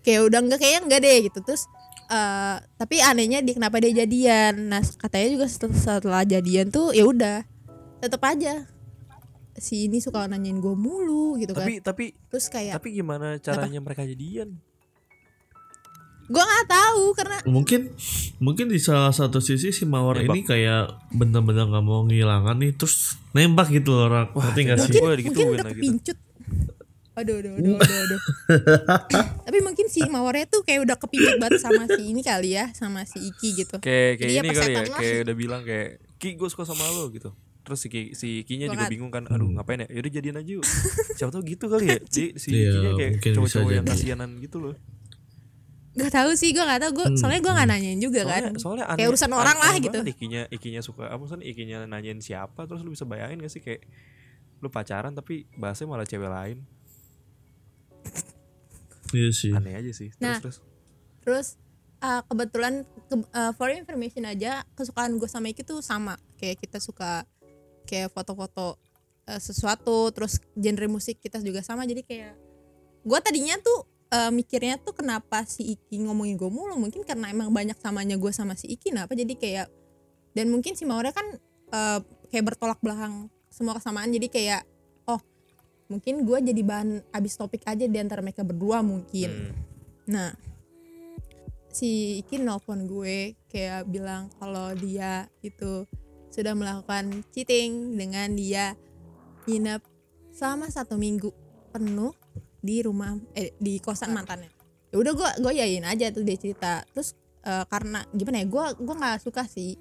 [0.00, 1.38] kayak udah nggak kayak enggak deh gitu.
[1.44, 1.68] Terus
[2.10, 4.66] eh tapi anehnya dia kenapa dia jadian?
[4.66, 7.46] Nah katanya juga setelah, setelah jadian tuh ya udah
[8.02, 8.66] tetep aja.
[9.60, 11.68] Si ini suka nanyain gue mulu gitu kan.
[11.68, 14.58] tapi tapi terus kayak tapi gimana caranya mereka jadian?
[16.30, 17.90] gue nggak tahu karena mungkin
[18.38, 20.30] mungkin di salah satu sisi si mawar Nembak.
[20.38, 24.92] ini kayak bener-bener nggak mau ngilangan nih terus nembak gitu loh orang ngerti nggak sih?
[25.02, 26.29] mungkin udah tuh.
[27.20, 28.20] Aduh aduh aduh aduh, aduh.
[29.46, 33.04] tapi mungkin si mawarnya tuh kayak udah kepincut banget sama si ini kali ya sama
[33.04, 34.98] si Iki gitu Kayak kayak Jadi ya ini pas kali ya, lah.
[34.98, 37.32] kayak udah bilang kayak Ki gue suka sama lo gitu.
[37.60, 39.88] Terus si Ki, si Kinya Gua juga bingung kan, aduh ngapain ya?
[39.88, 40.64] Yaudah jadian aja yuk.
[41.20, 41.98] Siapa tahu gitu kali ya.
[42.00, 44.74] Jadi si Iya, Kinya kayak cowok-cowok yang kasianan gitu loh.
[45.90, 48.54] Gak tahu sih gue gak tahu gue Hmm, soalnya gue gak nanyain juga Soalnya, kan
[48.62, 49.98] soalnya Kayak urusan orang lah aneh gitu.
[50.06, 53.82] Ikinya, ikinya suka apa maksudnya ikinya nanyain siapa terus lu bisa bayangin gak sih kayak
[54.62, 56.62] lu pacaran tapi bahasnya malah cewek lain.
[59.10, 60.08] Iya sih Aneh aja sih.
[60.10, 60.38] Terus Nah.
[60.38, 60.58] terus.
[61.20, 61.48] terus
[62.00, 66.78] uh, kebetulan ke- uh, for information aja kesukaan gue sama Iki tuh sama kayak kita
[66.78, 67.26] suka
[67.84, 68.78] kayak foto-foto
[69.26, 72.32] uh, sesuatu terus genre musik kita juga sama jadi kayak
[73.00, 77.52] gue tadinya tuh uh, mikirnya tuh kenapa si Iki ngomongin gue mulu mungkin karena emang
[77.52, 79.66] banyak samanya gue sama si Iki kenapa jadi kayak
[80.32, 81.26] dan mungkin si Maura kan
[81.68, 81.98] uh,
[82.30, 84.62] kayak bertolak belakang semua kesamaan jadi kayak
[85.90, 89.50] mungkin gue jadi bahan abis topik aja di antara mereka berdua mungkin.
[89.50, 89.54] Hmm.
[90.06, 90.30] Nah,
[91.70, 95.84] si Iki nelfon gue kayak bilang kalau dia itu
[96.30, 98.78] sudah melakukan cheating dengan dia
[99.50, 99.82] nginep
[100.30, 101.34] selama satu minggu
[101.74, 102.14] penuh
[102.62, 104.50] di rumah eh di kosan mantannya.
[104.94, 106.86] Ya udah gue gue yain aja tuh dia cerita.
[106.94, 109.74] Terus eh, karena gimana ya gue gue nggak suka sih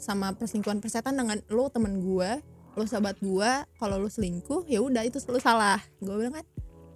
[0.00, 2.40] sama perselingkuhan persetan dengan lo temen gue
[2.76, 5.80] lo sahabat gue kalau lo selingkuh ya udah itu lo salah.
[5.98, 6.46] Gue bilang kan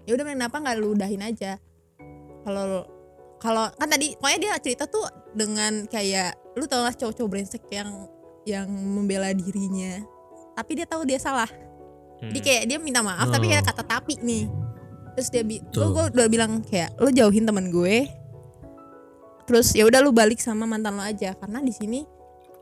[0.05, 1.57] ya udah kenapa nggak lu udahin aja?
[2.45, 2.85] Kalau
[3.41, 7.89] kalau kan tadi pokoknya dia cerita tuh dengan kayak lu tau gak cowok-cowok brengsek yang
[8.45, 10.05] yang membela dirinya
[10.53, 11.49] tapi dia tahu dia salah.
[12.21, 12.29] Hmm.
[12.29, 13.51] jadi kayak dia minta maaf tapi Oh.
[13.57, 14.45] kayak kata tapi nih.
[15.17, 18.21] Terus dia bi gue udah bilang kayak lu jauhin teman gue
[19.51, 22.07] terus ya udah lu balik sama mantan lo aja karena di sini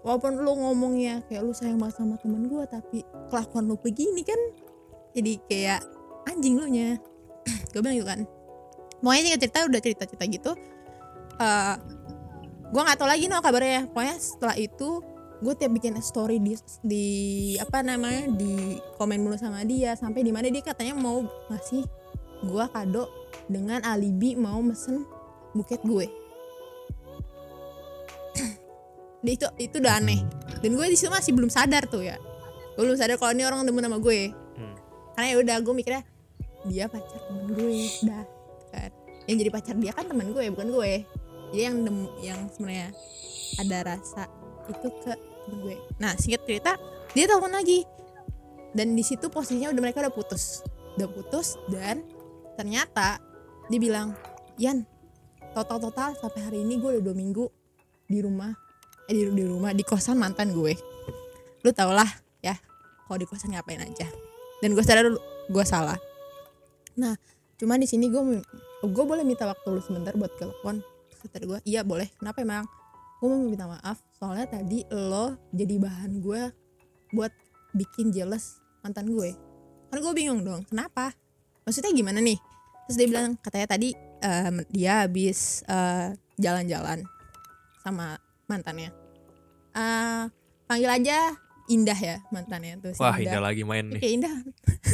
[0.06, 4.40] walaupun lu ngomongnya kayak lu sayang banget sama temen gue tapi kelakuan lu begini kan
[5.16, 5.80] jadi kayak
[6.28, 7.00] anjing lu nya.
[7.72, 8.20] Gue bilang gitu kan.
[9.00, 10.52] Pokoknya singkat cerita udah cerita cerita gitu
[11.38, 11.76] eh
[12.68, 15.00] gue nggak tahu lagi no kabarnya pokoknya setelah itu
[15.38, 17.06] gue tiap bikin story di di
[17.62, 19.94] apa namanya di komen mulu sama dia.
[19.94, 21.86] Sampai di mana dia katanya mau ngasih
[22.42, 23.06] gue kado
[23.46, 25.06] dengan alibi mau mesen
[25.54, 26.06] buket gue
[29.26, 30.22] itu itu udah aneh.
[30.62, 32.18] Dan gue di situ masih belum sadar tuh ya.
[32.78, 34.30] Gue belum sadar kalau ini orang demen sama gue.
[34.58, 34.74] Hmm.
[35.14, 36.02] karena ya udah gue mikirnya
[36.66, 38.24] dia pacar temen gue dah
[38.74, 38.90] kan.
[39.26, 40.92] Yang jadi pacar dia kan temen gue bukan gue.
[41.54, 42.94] Dia yang dem yang sebenarnya
[43.58, 44.30] ada rasa
[44.70, 45.76] itu ke temen gue.
[45.98, 46.78] Nah singkat cerita
[47.14, 47.82] dia telepon lagi.
[48.74, 50.62] Dan di situ posisinya udah mereka udah putus.
[50.94, 52.06] Udah putus dan
[52.58, 53.22] ternyata
[53.70, 54.14] dia bilang
[54.58, 54.82] Yan
[55.54, 57.46] total total sampai hari ini gue udah dua minggu
[58.10, 58.67] di rumah
[59.08, 60.76] di, di rumah di kosan mantan gue.
[61.64, 62.06] Lu tau lah
[62.44, 62.54] ya
[63.08, 64.06] kalau di kosan ngapain aja.
[64.60, 65.08] Dan gue sadar
[65.48, 65.96] gue salah.
[67.00, 67.16] Nah
[67.58, 68.22] cuman di sini gue
[68.84, 70.84] gue boleh minta waktu lu sebentar buat telepon.
[71.18, 72.06] Kata gue iya boleh.
[72.20, 72.68] Kenapa emang?
[73.18, 76.42] Gue mau minta maaf soalnya tadi lo jadi bahan gue
[77.16, 77.32] buat
[77.74, 79.34] bikin jealous mantan gue.
[79.88, 81.16] Kan gue bingung dong kenapa?
[81.64, 82.38] Maksudnya gimana nih?
[82.88, 83.92] Terus dia bilang katanya tadi
[84.24, 87.04] em, dia habis eh, jalan-jalan
[87.82, 88.16] sama
[88.48, 88.90] mantannya
[89.70, 90.24] Eh,
[90.64, 91.36] panggil aja
[91.68, 94.00] Indah ya mantannya tuh si Wah indah lagi main nih.
[94.00, 94.34] kayak Indah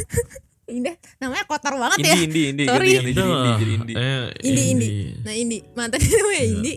[0.67, 2.89] Indah namanya kotor banget ya Indi, Indi, Indi, Sorry.
[2.91, 3.21] jadi Indi,
[3.55, 3.93] jadi Indi.
[3.93, 4.65] Eh, Indi, Indi.
[4.67, 4.89] Indi.
[5.21, 6.51] Nah Indi mantannya namanya Iya.
[6.51, 6.73] Indi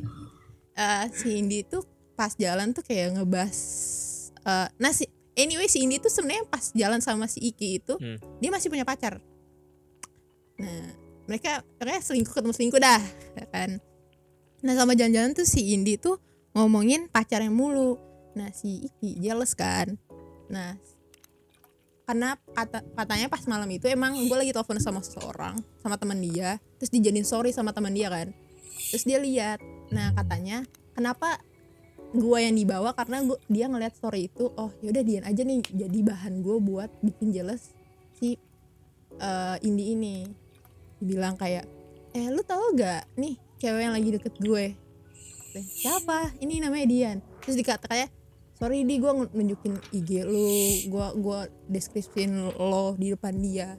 [0.72, 1.82] Eh, si Indi tuh
[2.14, 3.58] pas jalan tuh kayak ngebahas
[4.40, 8.18] eh, nah si anyway si Indi tuh sebenarnya pas jalan sama si Iki itu Hmm.
[8.38, 9.18] dia masih punya pacar
[10.56, 10.86] nah
[11.24, 13.02] mereka mereka selingkuh ketemu selingkuh dah
[13.34, 13.70] ya kan
[14.60, 16.18] nah sama jalan-jalan tuh si Indi tuh
[16.56, 17.98] ngomongin pacarnya mulu.
[18.36, 19.98] Nah si Iki jealous kan?
[20.48, 20.78] Nah
[22.08, 26.56] karena kata katanya pas malam itu emang gue lagi telepon sama seseorang sama teman dia.
[26.80, 28.32] Terus dijadiin sorry sama teman dia kan?
[28.92, 29.60] Terus dia lihat.
[29.92, 30.64] Nah katanya
[30.96, 31.36] kenapa
[32.16, 32.96] gue yang dibawa?
[32.96, 36.88] Karena gua, dia ngeliat story itu oh yaudah dia aja nih jadi bahan gue buat
[37.04, 37.76] bikin jealous
[38.16, 38.40] si
[39.20, 40.16] eh, Indi ini.
[40.98, 41.68] Dibilang kayak
[42.16, 44.87] eh lu tau gak nih cewek yang lagi deket gue
[45.56, 46.32] siapa?
[46.38, 47.18] Ini namanya Dian.
[47.44, 48.10] Terus dikata kayak
[48.58, 50.48] sorry di gue nunjukin IG lu.
[50.92, 51.38] Gue gua
[51.70, 53.78] deskripsiin lo di depan dia.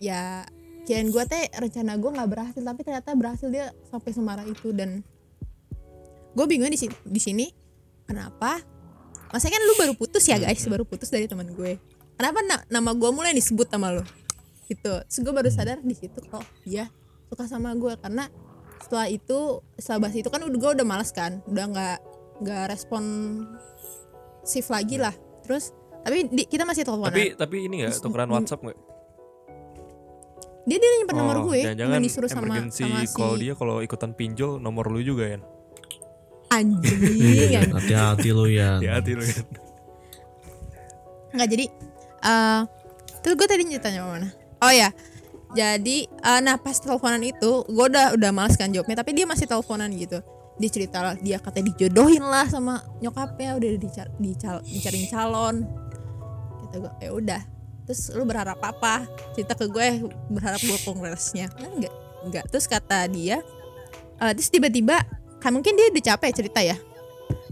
[0.00, 0.46] Ya
[0.88, 4.70] kirain gue teh rencana gue nggak berhasil tapi ternyata berhasil dia sampai semarah itu.
[4.70, 5.02] Dan
[6.34, 7.46] gue bingung di sini di sini
[8.06, 8.62] kenapa?
[9.30, 10.62] Masa kan lu baru putus ya guys.
[10.66, 11.78] Baru putus dari teman gue.
[12.18, 14.04] Kenapa na- nama gue mulai disebut sama lo
[14.70, 14.94] gitu.
[15.02, 16.86] Terus gue baru sadar di situ oh dia
[17.26, 18.30] suka sama gue karena
[18.80, 19.38] setelah itu
[19.76, 21.98] setelah bahas itu kan udah gue udah males kan udah nggak
[22.40, 23.02] nggak respon
[24.42, 25.12] shift lagi lah
[25.42, 28.78] terus tapi di- kita masih teleponan Tapi tapi ini nggak tukeran WhatsApp nggak?
[30.62, 33.80] dia dia nyimpen nomor gue Oh, jangan yang disuruh sama sama si call dia kalau
[33.80, 35.38] ikutan pinjol nomor lu juga ya.
[36.48, 36.98] anjing.
[37.76, 38.76] Hati-hati lu ya.
[38.76, 39.46] Hati-hati lu kan.
[41.30, 41.64] nggak jadi
[42.20, 42.60] eh
[43.20, 44.90] terus gue tadi ceritanya mana oh ya
[45.50, 49.50] jadi eh, nah pas teleponan itu gue udah udah males kan jawabnya tapi dia masih
[49.50, 50.22] teleponan gitu.
[50.60, 55.66] Dia cerita lah dia katanya dijodohin lah sama nyokapnya udah dicar, dical, dicariin calon.
[56.66, 57.42] Kata gue ya udah.
[57.88, 59.08] Terus lu berharap apa?
[59.34, 61.50] Cerita ke gue berharap gue kongresnya.
[61.50, 63.40] Kan enggak enggak terus kata dia
[64.20, 65.00] eh, terus tiba-tiba
[65.40, 66.76] kan mungkin dia udah capek cerita ya.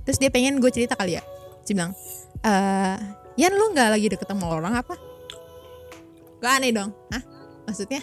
[0.07, 1.23] Terus dia pengen gue cerita kali ya.
[1.67, 1.93] Dia bilang
[2.47, 4.99] eh Yan lu nggak lagi deket sama orang apa?
[6.43, 6.91] Gak aneh dong.
[7.15, 7.23] Hah?
[7.69, 8.01] Maksudnya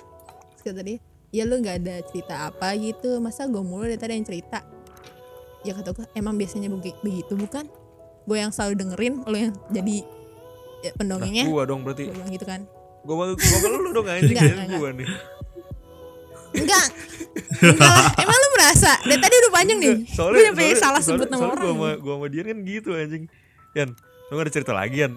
[0.61, 0.97] kata dia
[1.29, 4.61] ya lu nggak ada cerita apa gitu masa gue mulu dari tadi yang cerita
[5.61, 7.65] ya kata gue emang biasanya begi- begitu bukan
[8.23, 9.97] gue yang selalu dengerin lo yang jadi
[10.81, 12.05] ya, Nah, pendongengnya gua dong berarti.
[12.05, 12.61] gue bilang gitu kan
[13.01, 15.07] Gua gua gua lu dong anjing Enggak, kan gua nih.
[16.55, 16.85] enggak
[17.57, 18.91] Enggak lah, emang lu merasa?
[18.99, 19.95] Dari tadi udah panjang nih.
[20.07, 21.97] Gue sampai salah sebut nama soalnya orang.
[21.99, 23.23] Gua sama, Dian kan gitu anjing.
[23.73, 23.89] Yan,
[24.25, 25.13] lu gak ada cerita lagi Yan?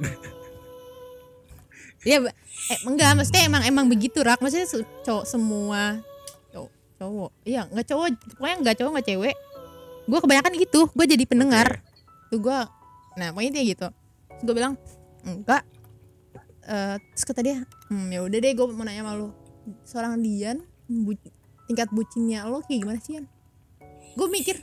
[2.03, 2.37] Iya, ba-
[2.69, 4.39] eh, enggak, maksudnya emang emang begitu rak.
[4.39, 5.99] Maksudnya se- cowok semua
[6.51, 7.31] cowok, cowok.
[7.43, 8.07] Iya, enggak cowok,
[8.37, 9.37] pokoknya enggak cowok enggak cewek.
[10.09, 10.81] Gue kebanyakan gitu.
[10.91, 11.83] Gue jadi pendengar.
[12.31, 12.59] Tuh gue,
[13.15, 13.87] nah pokoknya dia gitu.
[14.31, 14.75] Terus gue bilang
[15.23, 15.63] enggak.
[16.63, 17.57] Eh, terus kata dia,
[17.89, 19.29] hmm, ya udah deh, gue mau nanya sama lu.
[19.83, 21.17] Seorang Dian, bu-
[21.65, 23.25] tingkat bucinnya lo kayak gimana sih Yan?
[24.15, 24.57] Gue mikir,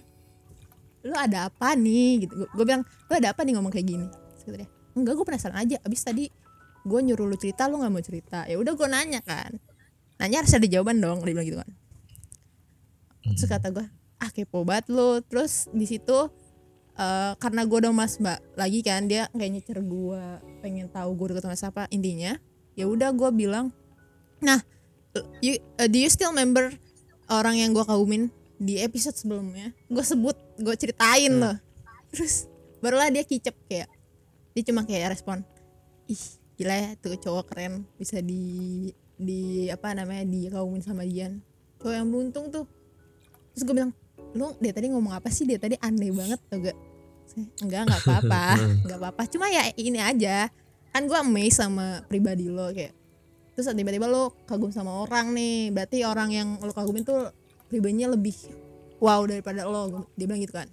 [1.02, 2.46] lu ada apa nih gitu.
[2.48, 4.06] Gue bilang, lu ada apa nih ngomong kayak gini?
[4.38, 5.78] Terus kata dia, enggak gue penasaran aja.
[5.82, 6.26] Abis tadi
[6.86, 8.46] gue nyuruh lu cerita lu nggak mau cerita.
[8.46, 9.58] Ya udah gue nanya kan.
[10.22, 11.72] Nanya harus ada jawaban dong dia bilang gitu kan.
[13.36, 13.86] Terus kata gue
[14.22, 15.20] ah kepo banget lu.
[15.26, 16.30] Terus di situ
[16.96, 20.24] eh, karena gue udah mas mbak lagi kan dia kayak nyecer gue
[20.62, 22.40] pengen tahu gue deket sama siapa intinya
[22.80, 23.76] ya udah gue bilang
[24.40, 24.64] nah
[25.44, 26.72] you, eh, do you still remember
[27.32, 29.76] orang yang gue kagumin di episode sebelumnya?
[29.92, 31.58] Gue sebut gue ceritain loh.
[32.12, 32.48] Terus
[32.80, 33.90] barulah dia kicep kayak
[34.56, 35.44] dia cuma kayak respon
[36.08, 37.84] ih gila ya tuh cowok keren.
[38.00, 41.40] Bisa di di apa namanya di kaumin sama Dian.
[41.80, 42.66] Cowok yang beruntung tuh
[43.56, 43.96] terus gue bilang
[44.36, 45.48] lu dia tadi ngomong apa sih?
[45.48, 46.78] Dia tadi aneh banget tuh gak?
[47.64, 48.44] Enggak nggak apa-apa
[48.88, 49.22] nggak apa-apa.
[49.32, 50.52] Cuma ya ini aja.
[50.96, 52.96] Kan gue amazed sama pribadi lo kayak
[53.56, 55.72] terus tiba-tiba lo kagum sama orang nih.
[55.72, 57.32] Berarti orang yang lo kagumin tuh
[57.68, 58.36] pribadinya lebih
[59.00, 60.08] wow daripada lo.
[60.16, 60.68] Dia bilang gitu kan.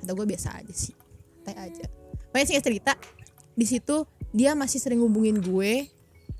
[0.00, 0.96] Kata gue biasa aja sih.
[1.44, 1.84] Teh aja.
[2.30, 2.92] Pokoknya singkat cerita
[3.56, 5.90] di situ dia masih sering hubungin gue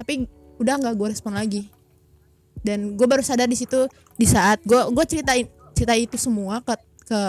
[0.01, 0.27] tapi
[0.57, 1.69] udah nggak gue respon lagi.
[2.61, 6.77] Dan gue baru sadar di situ di saat gue gue ceritain cerita itu semua ke
[7.09, 7.21] ke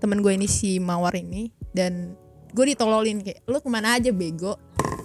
[0.00, 1.52] temen gue ini si mawar ini.
[1.72, 2.16] Dan
[2.52, 4.56] gue ditololin kayak lu ke mana aja bego?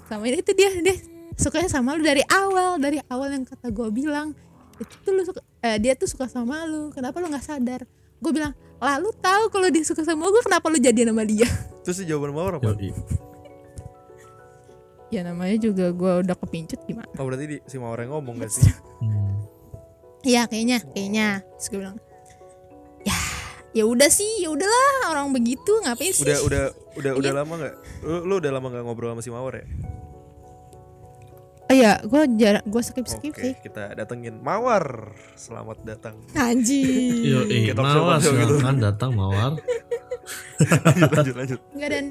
[0.07, 0.95] Sama ini tuh dia dia
[1.39, 4.33] sukanya sama lu dari awal dari awal yang kata gue bilang
[4.77, 7.83] itu tuh lu suka, eh, dia tuh suka sama lu kenapa lu nggak sadar?
[8.19, 11.47] Gue bilang lah lu tahu kalau dia suka sama gue kenapa lu jadian sama dia?
[11.87, 12.75] Terus si jawaban Mawar apa?
[12.75, 12.91] Yoi.
[15.07, 18.51] Ya namanya juga gue udah kepincut gimana Oh berarti di, si Mawar yang ngomong gak
[18.51, 18.67] sih?
[18.97, 19.37] Hmm.
[20.25, 21.27] Iya kayaknya, kayaknya.
[21.55, 21.97] Terus gue bilang,
[23.05, 23.15] ya,
[23.71, 26.25] ya udah sih, ya udahlah orang begitu ngapain sih?
[26.25, 26.63] Udah udah
[26.97, 27.75] udah udah lama gak?
[28.01, 29.65] Lu, lu udah lama gak ngobrol sama si Mawar ya?
[31.67, 33.53] Oh iya, gue jarang, gue skip skip Oke, sih.
[33.59, 35.13] kita datengin Mawar.
[35.35, 36.15] Selamat datang.
[36.33, 37.27] Anjing.
[37.27, 38.55] Yoi, Kita observasi mawar gitu.
[38.57, 39.51] silahkan datang mawar.
[40.87, 41.59] lanjut lanjut lanjut.
[41.71, 42.05] Enggak dan,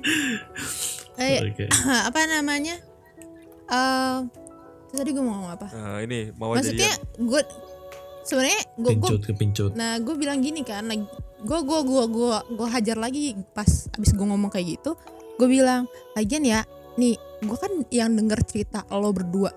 [1.20, 1.64] eh, Oke.
[2.08, 2.76] apa namanya?
[3.66, 4.18] Eh,
[4.90, 5.66] terus tadi gue mau ngomong apa?
[5.74, 7.42] Nah, ini Mawar Maksudnya gue
[8.26, 9.70] sebenarnya gue gue Pincut.
[9.78, 11.06] Nah, gue bilang gini kan, lagi
[11.46, 14.98] gue gue gue gue gue hajar lagi pas abis gue ngomong kayak gitu,
[15.38, 15.86] gue bilang,
[16.18, 16.60] lagian ya,
[16.98, 19.54] nih, gue kan yang denger cerita lo berdua,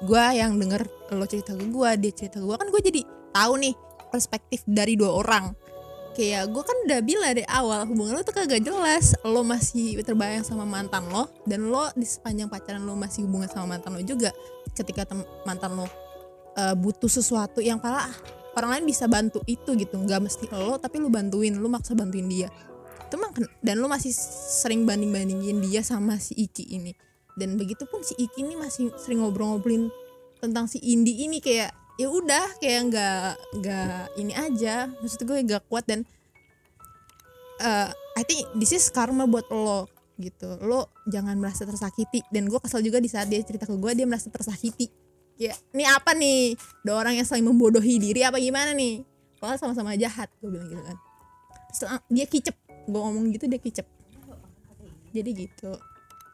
[0.00, 3.00] gue yang denger lo cerita ke gue, dia cerita ke gue kan gue jadi
[3.36, 3.74] tahu nih
[4.08, 5.52] perspektif dari dua orang.
[6.18, 10.42] Kayak gue kan udah bilang dari awal hubungan lo tuh kagak jelas, lo masih terbayang
[10.42, 14.34] sama mantan lo dan lo di sepanjang pacaran lo masih hubungan sama mantan lo juga.
[14.74, 15.06] Ketika
[15.46, 18.10] mantan lo uh, butuh sesuatu yang pala
[18.58, 19.94] orang lain bisa bantu itu gitu.
[19.94, 22.50] Nggak mesti lo tapi lu bantuin lu maksa bantuin dia.
[23.06, 24.10] Itu mah ken- dan lu masih
[24.58, 26.98] sering banding bandingin dia sama si Iki ini.
[27.38, 29.86] Dan begitu pun si Iki ini masih sering ngobrol-ngobrolin
[30.42, 34.86] tentang si Indi ini kayak ya udah kayak nggak nggak ini aja.
[35.02, 36.06] Maksud gue nggak kuat dan
[37.60, 40.58] uh, I think this is karma buat lo gitu.
[40.62, 42.22] Lo jangan merasa tersakiti.
[42.30, 44.86] Dan gue kesel juga di saat dia cerita ke gue dia merasa tersakiti.
[45.38, 46.54] Ya ini apa nih?
[46.86, 49.02] Dua orang yang saling membodohi diri apa gimana nih?
[49.38, 50.96] Padahal sama-sama jahat gue bilang gitu kan.
[51.74, 52.56] Terus lang- dia kicep.
[52.86, 53.86] Gue ngomong gitu dia kicep.
[55.14, 55.74] Jadi gitu.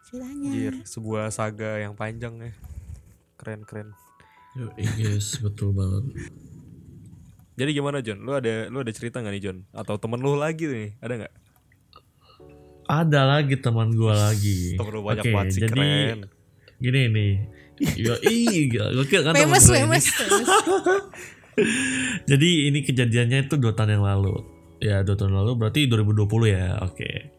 [0.05, 2.53] Ceritanya Anjir, sebuah saga yang panjang ya.
[3.41, 4.04] Keren keren.
[4.55, 6.31] Guys, betul banget.
[7.59, 8.23] Jadi gimana John?
[8.23, 9.59] Lu ada lu ada cerita nggak nih John?
[9.75, 10.89] Atau temen lu lagi nih?
[11.03, 11.33] Ada nggak?
[12.87, 14.79] Ada lagi teman gua lagi.
[14.79, 16.19] Temen lu banyak Oke, banget sih jadi keren.
[16.79, 17.33] gini nih.
[17.99, 19.83] Yo, ih, gokil kan teman famous gua ini.
[19.83, 20.49] famous famous
[22.31, 24.35] Jadi ini kejadiannya itu dua tahun yang lalu.
[24.79, 26.79] Ya dua tahun lalu berarti 2020 ya.
[26.83, 27.35] Oke.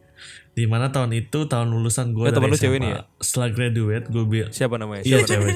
[0.55, 2.99] Di mana tahun itu tahun lulusan gue Eh, temen lu cewek nih ya?
[3.19, 5.03] Setelah graduate gue bi Siapa namanya?
[5.03, 5.51] Iya Siapa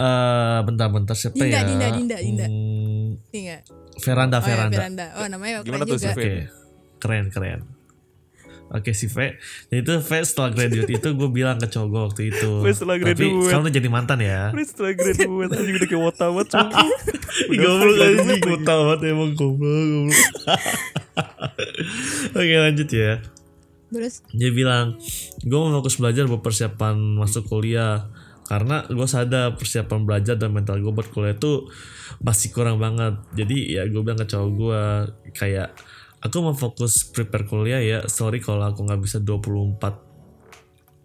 [0.00, 1.62] Eh bentar-bentar siapa Dinda, ya?
[1.62, 2.46] Dinda, Dinda, Dinda.
[2.48, 3.62] Hmm, Ingat.
[4.00, 4.76] veranda oh ya veranda.
[4.80, 6.16] veranda oh namanya Gimana keren tuh, juga Sif?
[6.16, 6.32] Oke,
[6.96, 7.60] keren keren.
[8.70, 9.34] Oke si V,
[9.66, 12.50] jadi itu V setelah graduate itu gue bilang ke cowok gue waktu itu.
[12.64, 13.44] V setelah Tapi graduate.
[13.44, 14.40] sekarang udah jadi mantan ya.
[14.54, 16.48] Lu setelah graduate anjing udah kayak wota banget
[17.60, 18.64] Goblok freak anjing, banget gue lagi.
[18.64, 20.14] tau banget emang goblok goblok.
[22.38, 23.12] Oke lanjut ya.
[23.90, 24.94] terus Dia bilang,
[25.42, 28.06] gue mau fokus belajar buat persiapan masuk kuliah.
[28.50, 31.70] Karena gue sadar persiapan belajar dan mental gue buat kuliah tuh
[32.18, 33.14] masih kurang banget.
[33.38, 34.82] Jadi ya gue bilang ke cowok gue
[35.38, 35.70] kayak
[36.18, 40.10] aku mau fokus prepare kuliah ya sorry kalau aku nggak bisa 24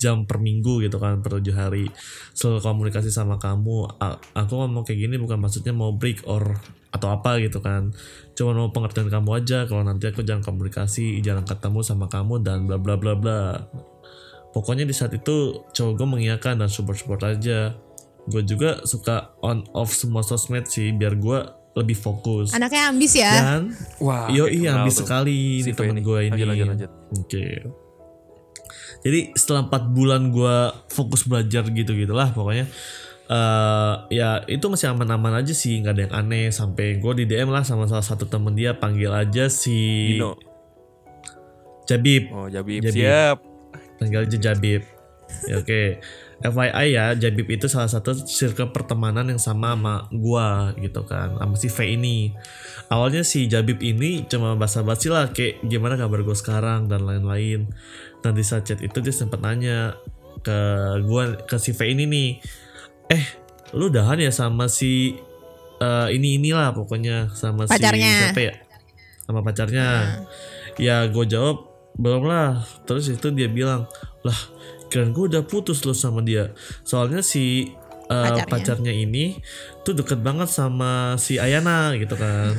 [0.02, 1.86] jam per minggu gitu kan per tujuh hari.
[2.34, 3.94] Selalu komunikasi sama kamu
[4.34, 6.58] aku ngomong kayak gini bukan maksudnya mau break or
[6.90, 7.94] atau apa gitu kan.
[8.34, 12.66] Cuma mau pengertian kamu aja kalau nanti aku jangan komunikasi jarang ketemu sama kamu dan
[12.66, 13.70] bla bla bla bla
[14.56, 15.36] pokoknya di saat itu
[15.68, 17.76] cowok gue mengiyakan dan support support aja
[18.24, 21.40] gue juga suka on off semua sosmed sih biar gue
[21.76, 23.32] lebih fokus Anaknya ambis ya.
[23.36, 25.04] dan Wah, yo iya ambis tuh.
[25.04, 26.02] sekali Si V temen ini.
[26.02, 26.92] gue ini Lanjut, lanjut, lanjut.
[27.14, 27.46] oke
[29.02, 30.56] jadi setelah empat bulan gue
[30.88, 32.66] fokus belajar gitu gitulah pokoknya
[33.28, 37.50] eh ya itu masih aman-aman aja sih nggak ada yang aneh sampai gue di DM
[37.50, 40.38] lah sama salah satu temen dia panggil aja si Dino.
[41.84, 42.82] Jabib Oh, Jabib.
[42.82, 42.98] Jabib.
[42.98, 43.38] Siap.
[43.98, 44.84] Panggil aja Jabib.
[45.50, 46.00] Ya, oke.
[46.36, 51.56] FYI ya Jabib itu salah satu circle pertemanan yang sama sama gua gitu kan sama
[51.56, 52.36] si V ini.
[52.92, 57.72] Awalnya si Jabib ini cuma basa-basi lah kayak gimana kabar gue sekarang dan lain-lain.
[58.20, 59.96] Dan di saat chat itu dia sempat nanya
[60.44, 60.58] ke
[61.08, 62.30] gua ke si V ini nih
[63.10, 63.24] eh
[63.74, 65.18] lu udahan ya sama si
[65.82, 68.12] eh, ini inilah pokoknya sama Pacarnya.
[68.12, 68.54] si siapa ya?
[69.26, 69.88] Sama pacarnya.
[70.78, 71.65] Ya gue jawab
[71.96, 73.88] belum lah terus itu dia bilang
[74.22, 74.36] lah
[74.88, 76.52] keren gue udah putus loh sama dia
[76.84, 77.72] soalnya si
[78.08, 78.46] uh, Pacarnya.
[78.46, 79.40] pacarnya ini
[79.82, 82.52] tuh deket banget sama si Ayana gitu kan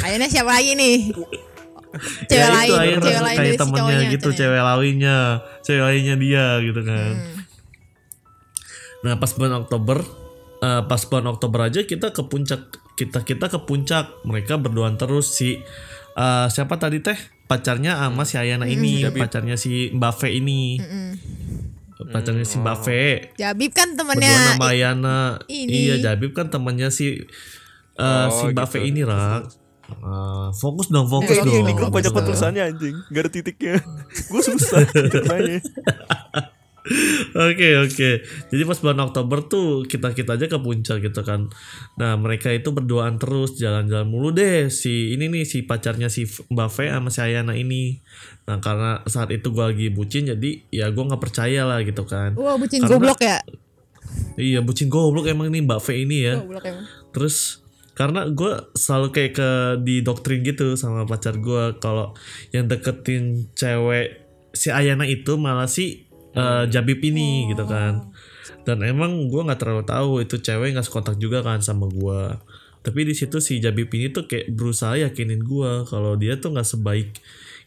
[0.00, 1.10] Ayana siapa lagi nih?
[2.30, 4.12] Cewek ya lain, itu Ayana cewek lain kayak si temennya cowoknya.
[4.14, 4.36] gitu ya.
[4.38, 5.18] cewek lainnya
[5.60, 7.38] cewek lainnya dia gitu kan Hmm.
[9.00, 9.98] nah pas bulan Oktober
[10.60, 12.60] uh, pas bulan Oktober aja kita ke puncak
[12.94, 15.56] kita kita ke puncak mereka berduaan terus si
[16.14, 17.16] uh, siapa tadi teh
[17.50, 19.18] pacarnya sama si Ayana ini Jabib.
[19.18, 21.10] pacarnya si Mbak Fe ini Mm-mm.
[22.06, 23.02] pacarnya si Mbak Fe
[23.34, 25.90] Jabib kan berdua nama Ayana ini.
[25.90, 27.26] iya Jabib kan temannya si
[27.98, 28.72] uh, Oh, si Mbak gitu.
[28.72, 29.50] Fe ini rak
[29.90, 32.94] Ah, fokus dong fokus Eh, dong Ini grup banyak tulisannya anjing.
[33.10, 33.74] Gak ada titiknya.
[34.30, 35.58] Gue susah ceritanya.
[37.36, 38.10] Oke oke.
[38.24, 41.52] Jadi pas bulan Oktober tuh kita kita aja ke puncak gitu kan.
[42.00, 46.68] Nah mereka itu berduaan terus jalan-jalan mulu deh si ini nih si pacarnya si Mbak
[46.72, 48.00] Fe sama si Ayana ini.
[48.48, 52.32] Nah karena saat itu gua lagi bucin jadi ya gua nggak percaya lah gitu kan.
[52.34, 53.38] Wah, bucin Karena- goblok ya.
[54.40, 56.40] Iya bucin goblok emang nih Mbak Fe ini ya.
[56.40, 56.86] Goblok emang.
[57.12, 57.60] Terus
[57.90, 59.50] karena gue selalu kayak ke
[59.84, 62.16] di doktrin gitu sama pacar gue kalau
[62.48, 64.24] yang deketin cewek
[64.56, 68.10] si Ayana itu malah si uh, Jabib ini gitu kan.
[68.66, 72.36] Dan emang gue nggak terlalu tahu itu cewek nggak sekontak juga kan sama gue
[72.80, 76.64] tapi di situ si Jabib ini tuh kayak berusaha yakinin gue kalau dia tuh nggak
[76.64, 77.12] sebaik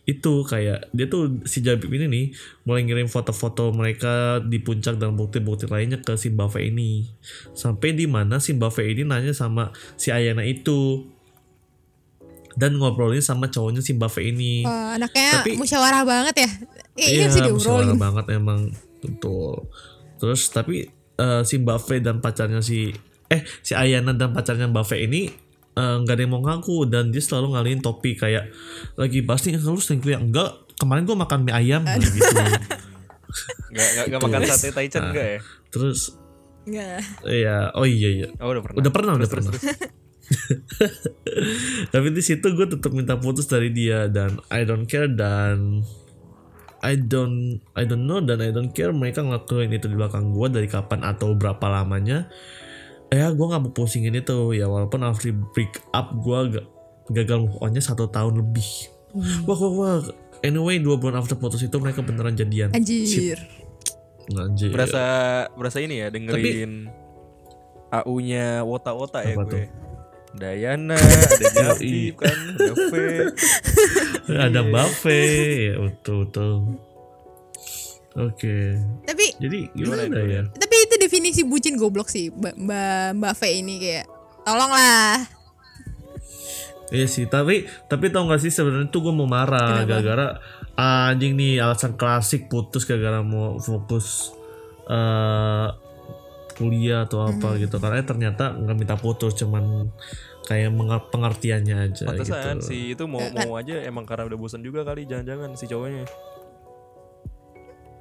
[0.10, 0.34] itu.
[0.50, 2.26] Kayak dia tuh si Jabib ini nih
[2.66, 7.06] mulai ngirim foto-foto mereka di puncak dan bukti-bukti lainnya ke si Mbak ini.
[7.54, 9.70] Sampai di mana si Mbak ini nanya sama
[10.02, 11.06] si Ayana itu.
[12.54, 14.66] Dan ngobrolin sama cowoknya si Mbak ini.
[14.66, 16.50] Wah, anaknya Tapi- musyawarah banget ya.
[16.94, 18.00] Eh, iya sih musyawarah diobrolin.
[18.00, 18.60] banget emang
[19.02, 19.66] betul
[20.22, 20.88] terus tapi
[21.18, 22.94] eh, si Fe dan pacarnya si
[23.28, 25.26] eh si Ayana dan pacarnya Fe ini
[25.74, 28.54] eh, nggak ada yang mau ngaku dan dia selalu ngalihin topi kayak
[28.94, 32.22] lagi bahas nih lu selingkuh ya enggak kemarin gua makan mie ayam gitu
[33.74, 35.40] Gak, gak, gak makan sate taichan enggak ya?
[35.42, 35.70] Enggak.
[35.74, 36.00] terus
[37.26, 38.78] ya oh iya iya Oh udah pernah.
[38.78, 39.66] udah pernah udah Terus, pernah terus,
[41.94, 45.82] tapi di situ gue tetap minta putus dari dia dan I don't care dan
[46.84, 50.48] I don't I don't know dan I don't care mereka ngelakuin itu di belakang gue
[50.52, 52.28] dari kapan atau berapa lamanya
[53.08, 56.68] ya gue nggak mau pusingin itu ya walaupun after break up gue gak,
[57.14, 58.68] gagal move onnya satu tahun lebih
[59.48, 59.98] wah wah wah
[60.44, 63.40] anyway dua bulan after putus itu mereka beneran jadian Anjir.
[64.34, 64.72] Anjir.
[64.72, 65.04] Berasa
[65.56, 66.88] berasa ini ya dengerin
[67.92, 69.52] AU-nya Wota-Wota ya Apa gue.
[69.52, 69.64] tuh?
[70.34, 72.94] Dayana, ada Jabib kan, ada V.
[74.34, 76.52] ada buffet ya betul betul.
[78.14, 78.78] Oke.
[79.10, 80.44] Tapi jadi Gimana gimana, itu, ya?
[80.54, 84.06] Tapi itu definisi bucin goblok sih Mbak Mbak, Mbak V ini kayak
[84.46, 85.18] tolonglah.
[86.94, 90.38] Iya sih, tapi tapi tau gak sih sebenarnya tuh gue mau marah gara-gara
[90.78, 94.30] ah, anjing nih alasan klasik putus gara-gara mau fokus
[94.86, 95.83] eh
[96.54, 99.90] kuliah atau apa gitu karena ternyata nggak minta putus cuman
[100.44, 100.76] kayak
[101.10, 102.68] pengertiannya aja Pantesan gitu.
[102.68, 106.04] si itu mau mau aja emang karena udah bosan juga kali jangan-jangan si cowoknya.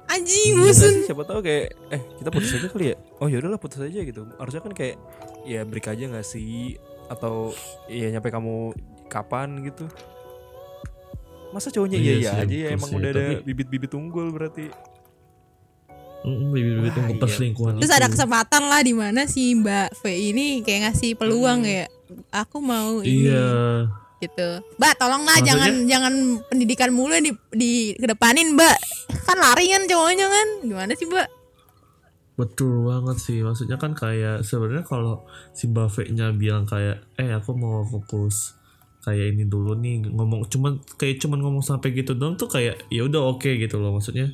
[0.03, 0.95] Anjing Iya sih?
[1.09, 2.95] Siapa tahu kayak eh kita putus aja kali ya.
[3.17, 4.29] Oh ya udahlah putus aja gitu.
[4.37, 4.99] Harusnya kan kayak
[5.47, 6.77] ya break aja nggak sih
[7.09, 7.49] atau
[7.89, 8.77] ya nyampe kamu
[9.09, 9.89] kapan gitu.
[11.49, 12.97] Masa cowoknya iya Iya iya sih, aja ya betul emang sih.
[12.99, 14.69] udah ada bibit-bibit unggul berarti.
[16.23, 17.97] Bibit-bibit untuk iya, perselingkuhan terus itu.
[17.97, 21.85] ada kesempatan lah di mana si Mbak V ini kayak ngasih peluang ya
[22.31, 23.87] aku mau ini Iya.
[24.19, 25.49] gitu Mbak tolonglah Maksudnya?
[25.51, 26.13] jangan jangan
[26.47, 28.77] pendidikan mulu di di kedepanin Mbak
[29.21, 31.27] kan lari kan cowoknya kan gimana sih Mbak
[32.33, 33.45] Betul banget sih.
[33.45, 35.21] Maksudnya kan kayak sebenarnya kalau
[35.53, 38.57] si Buffett-nya bilang kayak eh aku mau fokus
[39.05, 43.03] kayak ini dulu nih ngomong cuman kayak cuman ngomong sampai gitu doang tuh kayak ya
[43.03, 44.33] udah oke gitu loh maksudnya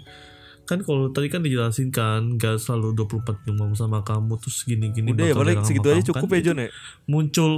[0.69, 5.17] kan kalau tadi kan dijelasin kan gak selalu 24 jam ngomong sama kamu terus gini-gini
[5.17, 6.69] Udah ya jarang segitu aja cukup kan ya Jon ya.
[7.09, 7.53] muncul.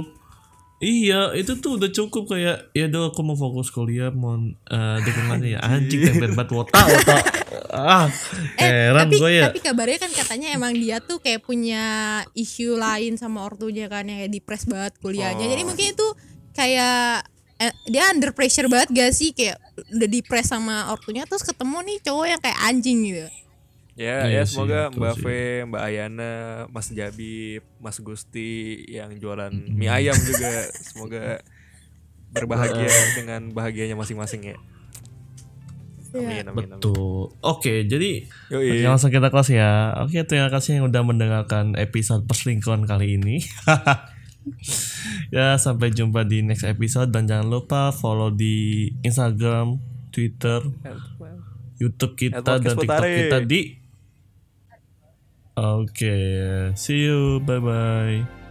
[0.82, 5.54] Iya itu tuh udah cukup kayak ya udah aku mau fokus kuliah mau eh, dukungannya
[5.54, 5.60] ya.
[5.62, 6.08] Anjing.
[6.08, 7.16] Temper banget wota wota.
[7.70, 8.10] Ah
[8.58, 9.44] eh heran tapi gue ya.
[9.48, 11.84] tapi kabarnya kan katanya emang dia tuh kayak punya
[12.34, 15.46] isu lain sama ortunya kan yang kayak depres banget kuliahnya.
[15.46, 16.08] Jadi mungkin itu
[16.58, 17.30] kayak
[17.62, 19.30] eh, dia under pressure banget gak sih?
[19.30, 23.26] Kayak udah depres sama ortunya terus ketemu nih cowok yang kayak anjing gitu
[23.92, 25.20] Ya, Iya ya sih, semoga betul Mbak sih.
[25.20, 25.26] V,
[25.68, 26.32] Mbak Ayana,
[26.72, 31.44] Mas Jabib, Mas Gusti yang jualan mie ayam juga semoga
[32.32, 34.56] berbahagia dengan bahagianya masing-masing ya.
[36.12, 36.80] Amin, amin, amin.
[36.80, 37.36] Betul.
[37.40, 38.68] Oke, jadi Yoi.
[38.72, 39.96] Oke, langsung kita kelas ya.
[40.04, 43.44] Oke, terima kasih yang udah mendengarkan episode perselingkuhan kali ini.
[45.34, 49.78] ya, sampai jumpa di next episode dan jangan lupa follow di Instagram,
[50.10, 50.62] Twitter,
[51.78, 53.82] YouTube kita dan TikTok kita di
[55.52, 56.16] Oke,
[56.80, 57.36] see you.
[57.44, 58.41] Bye bye.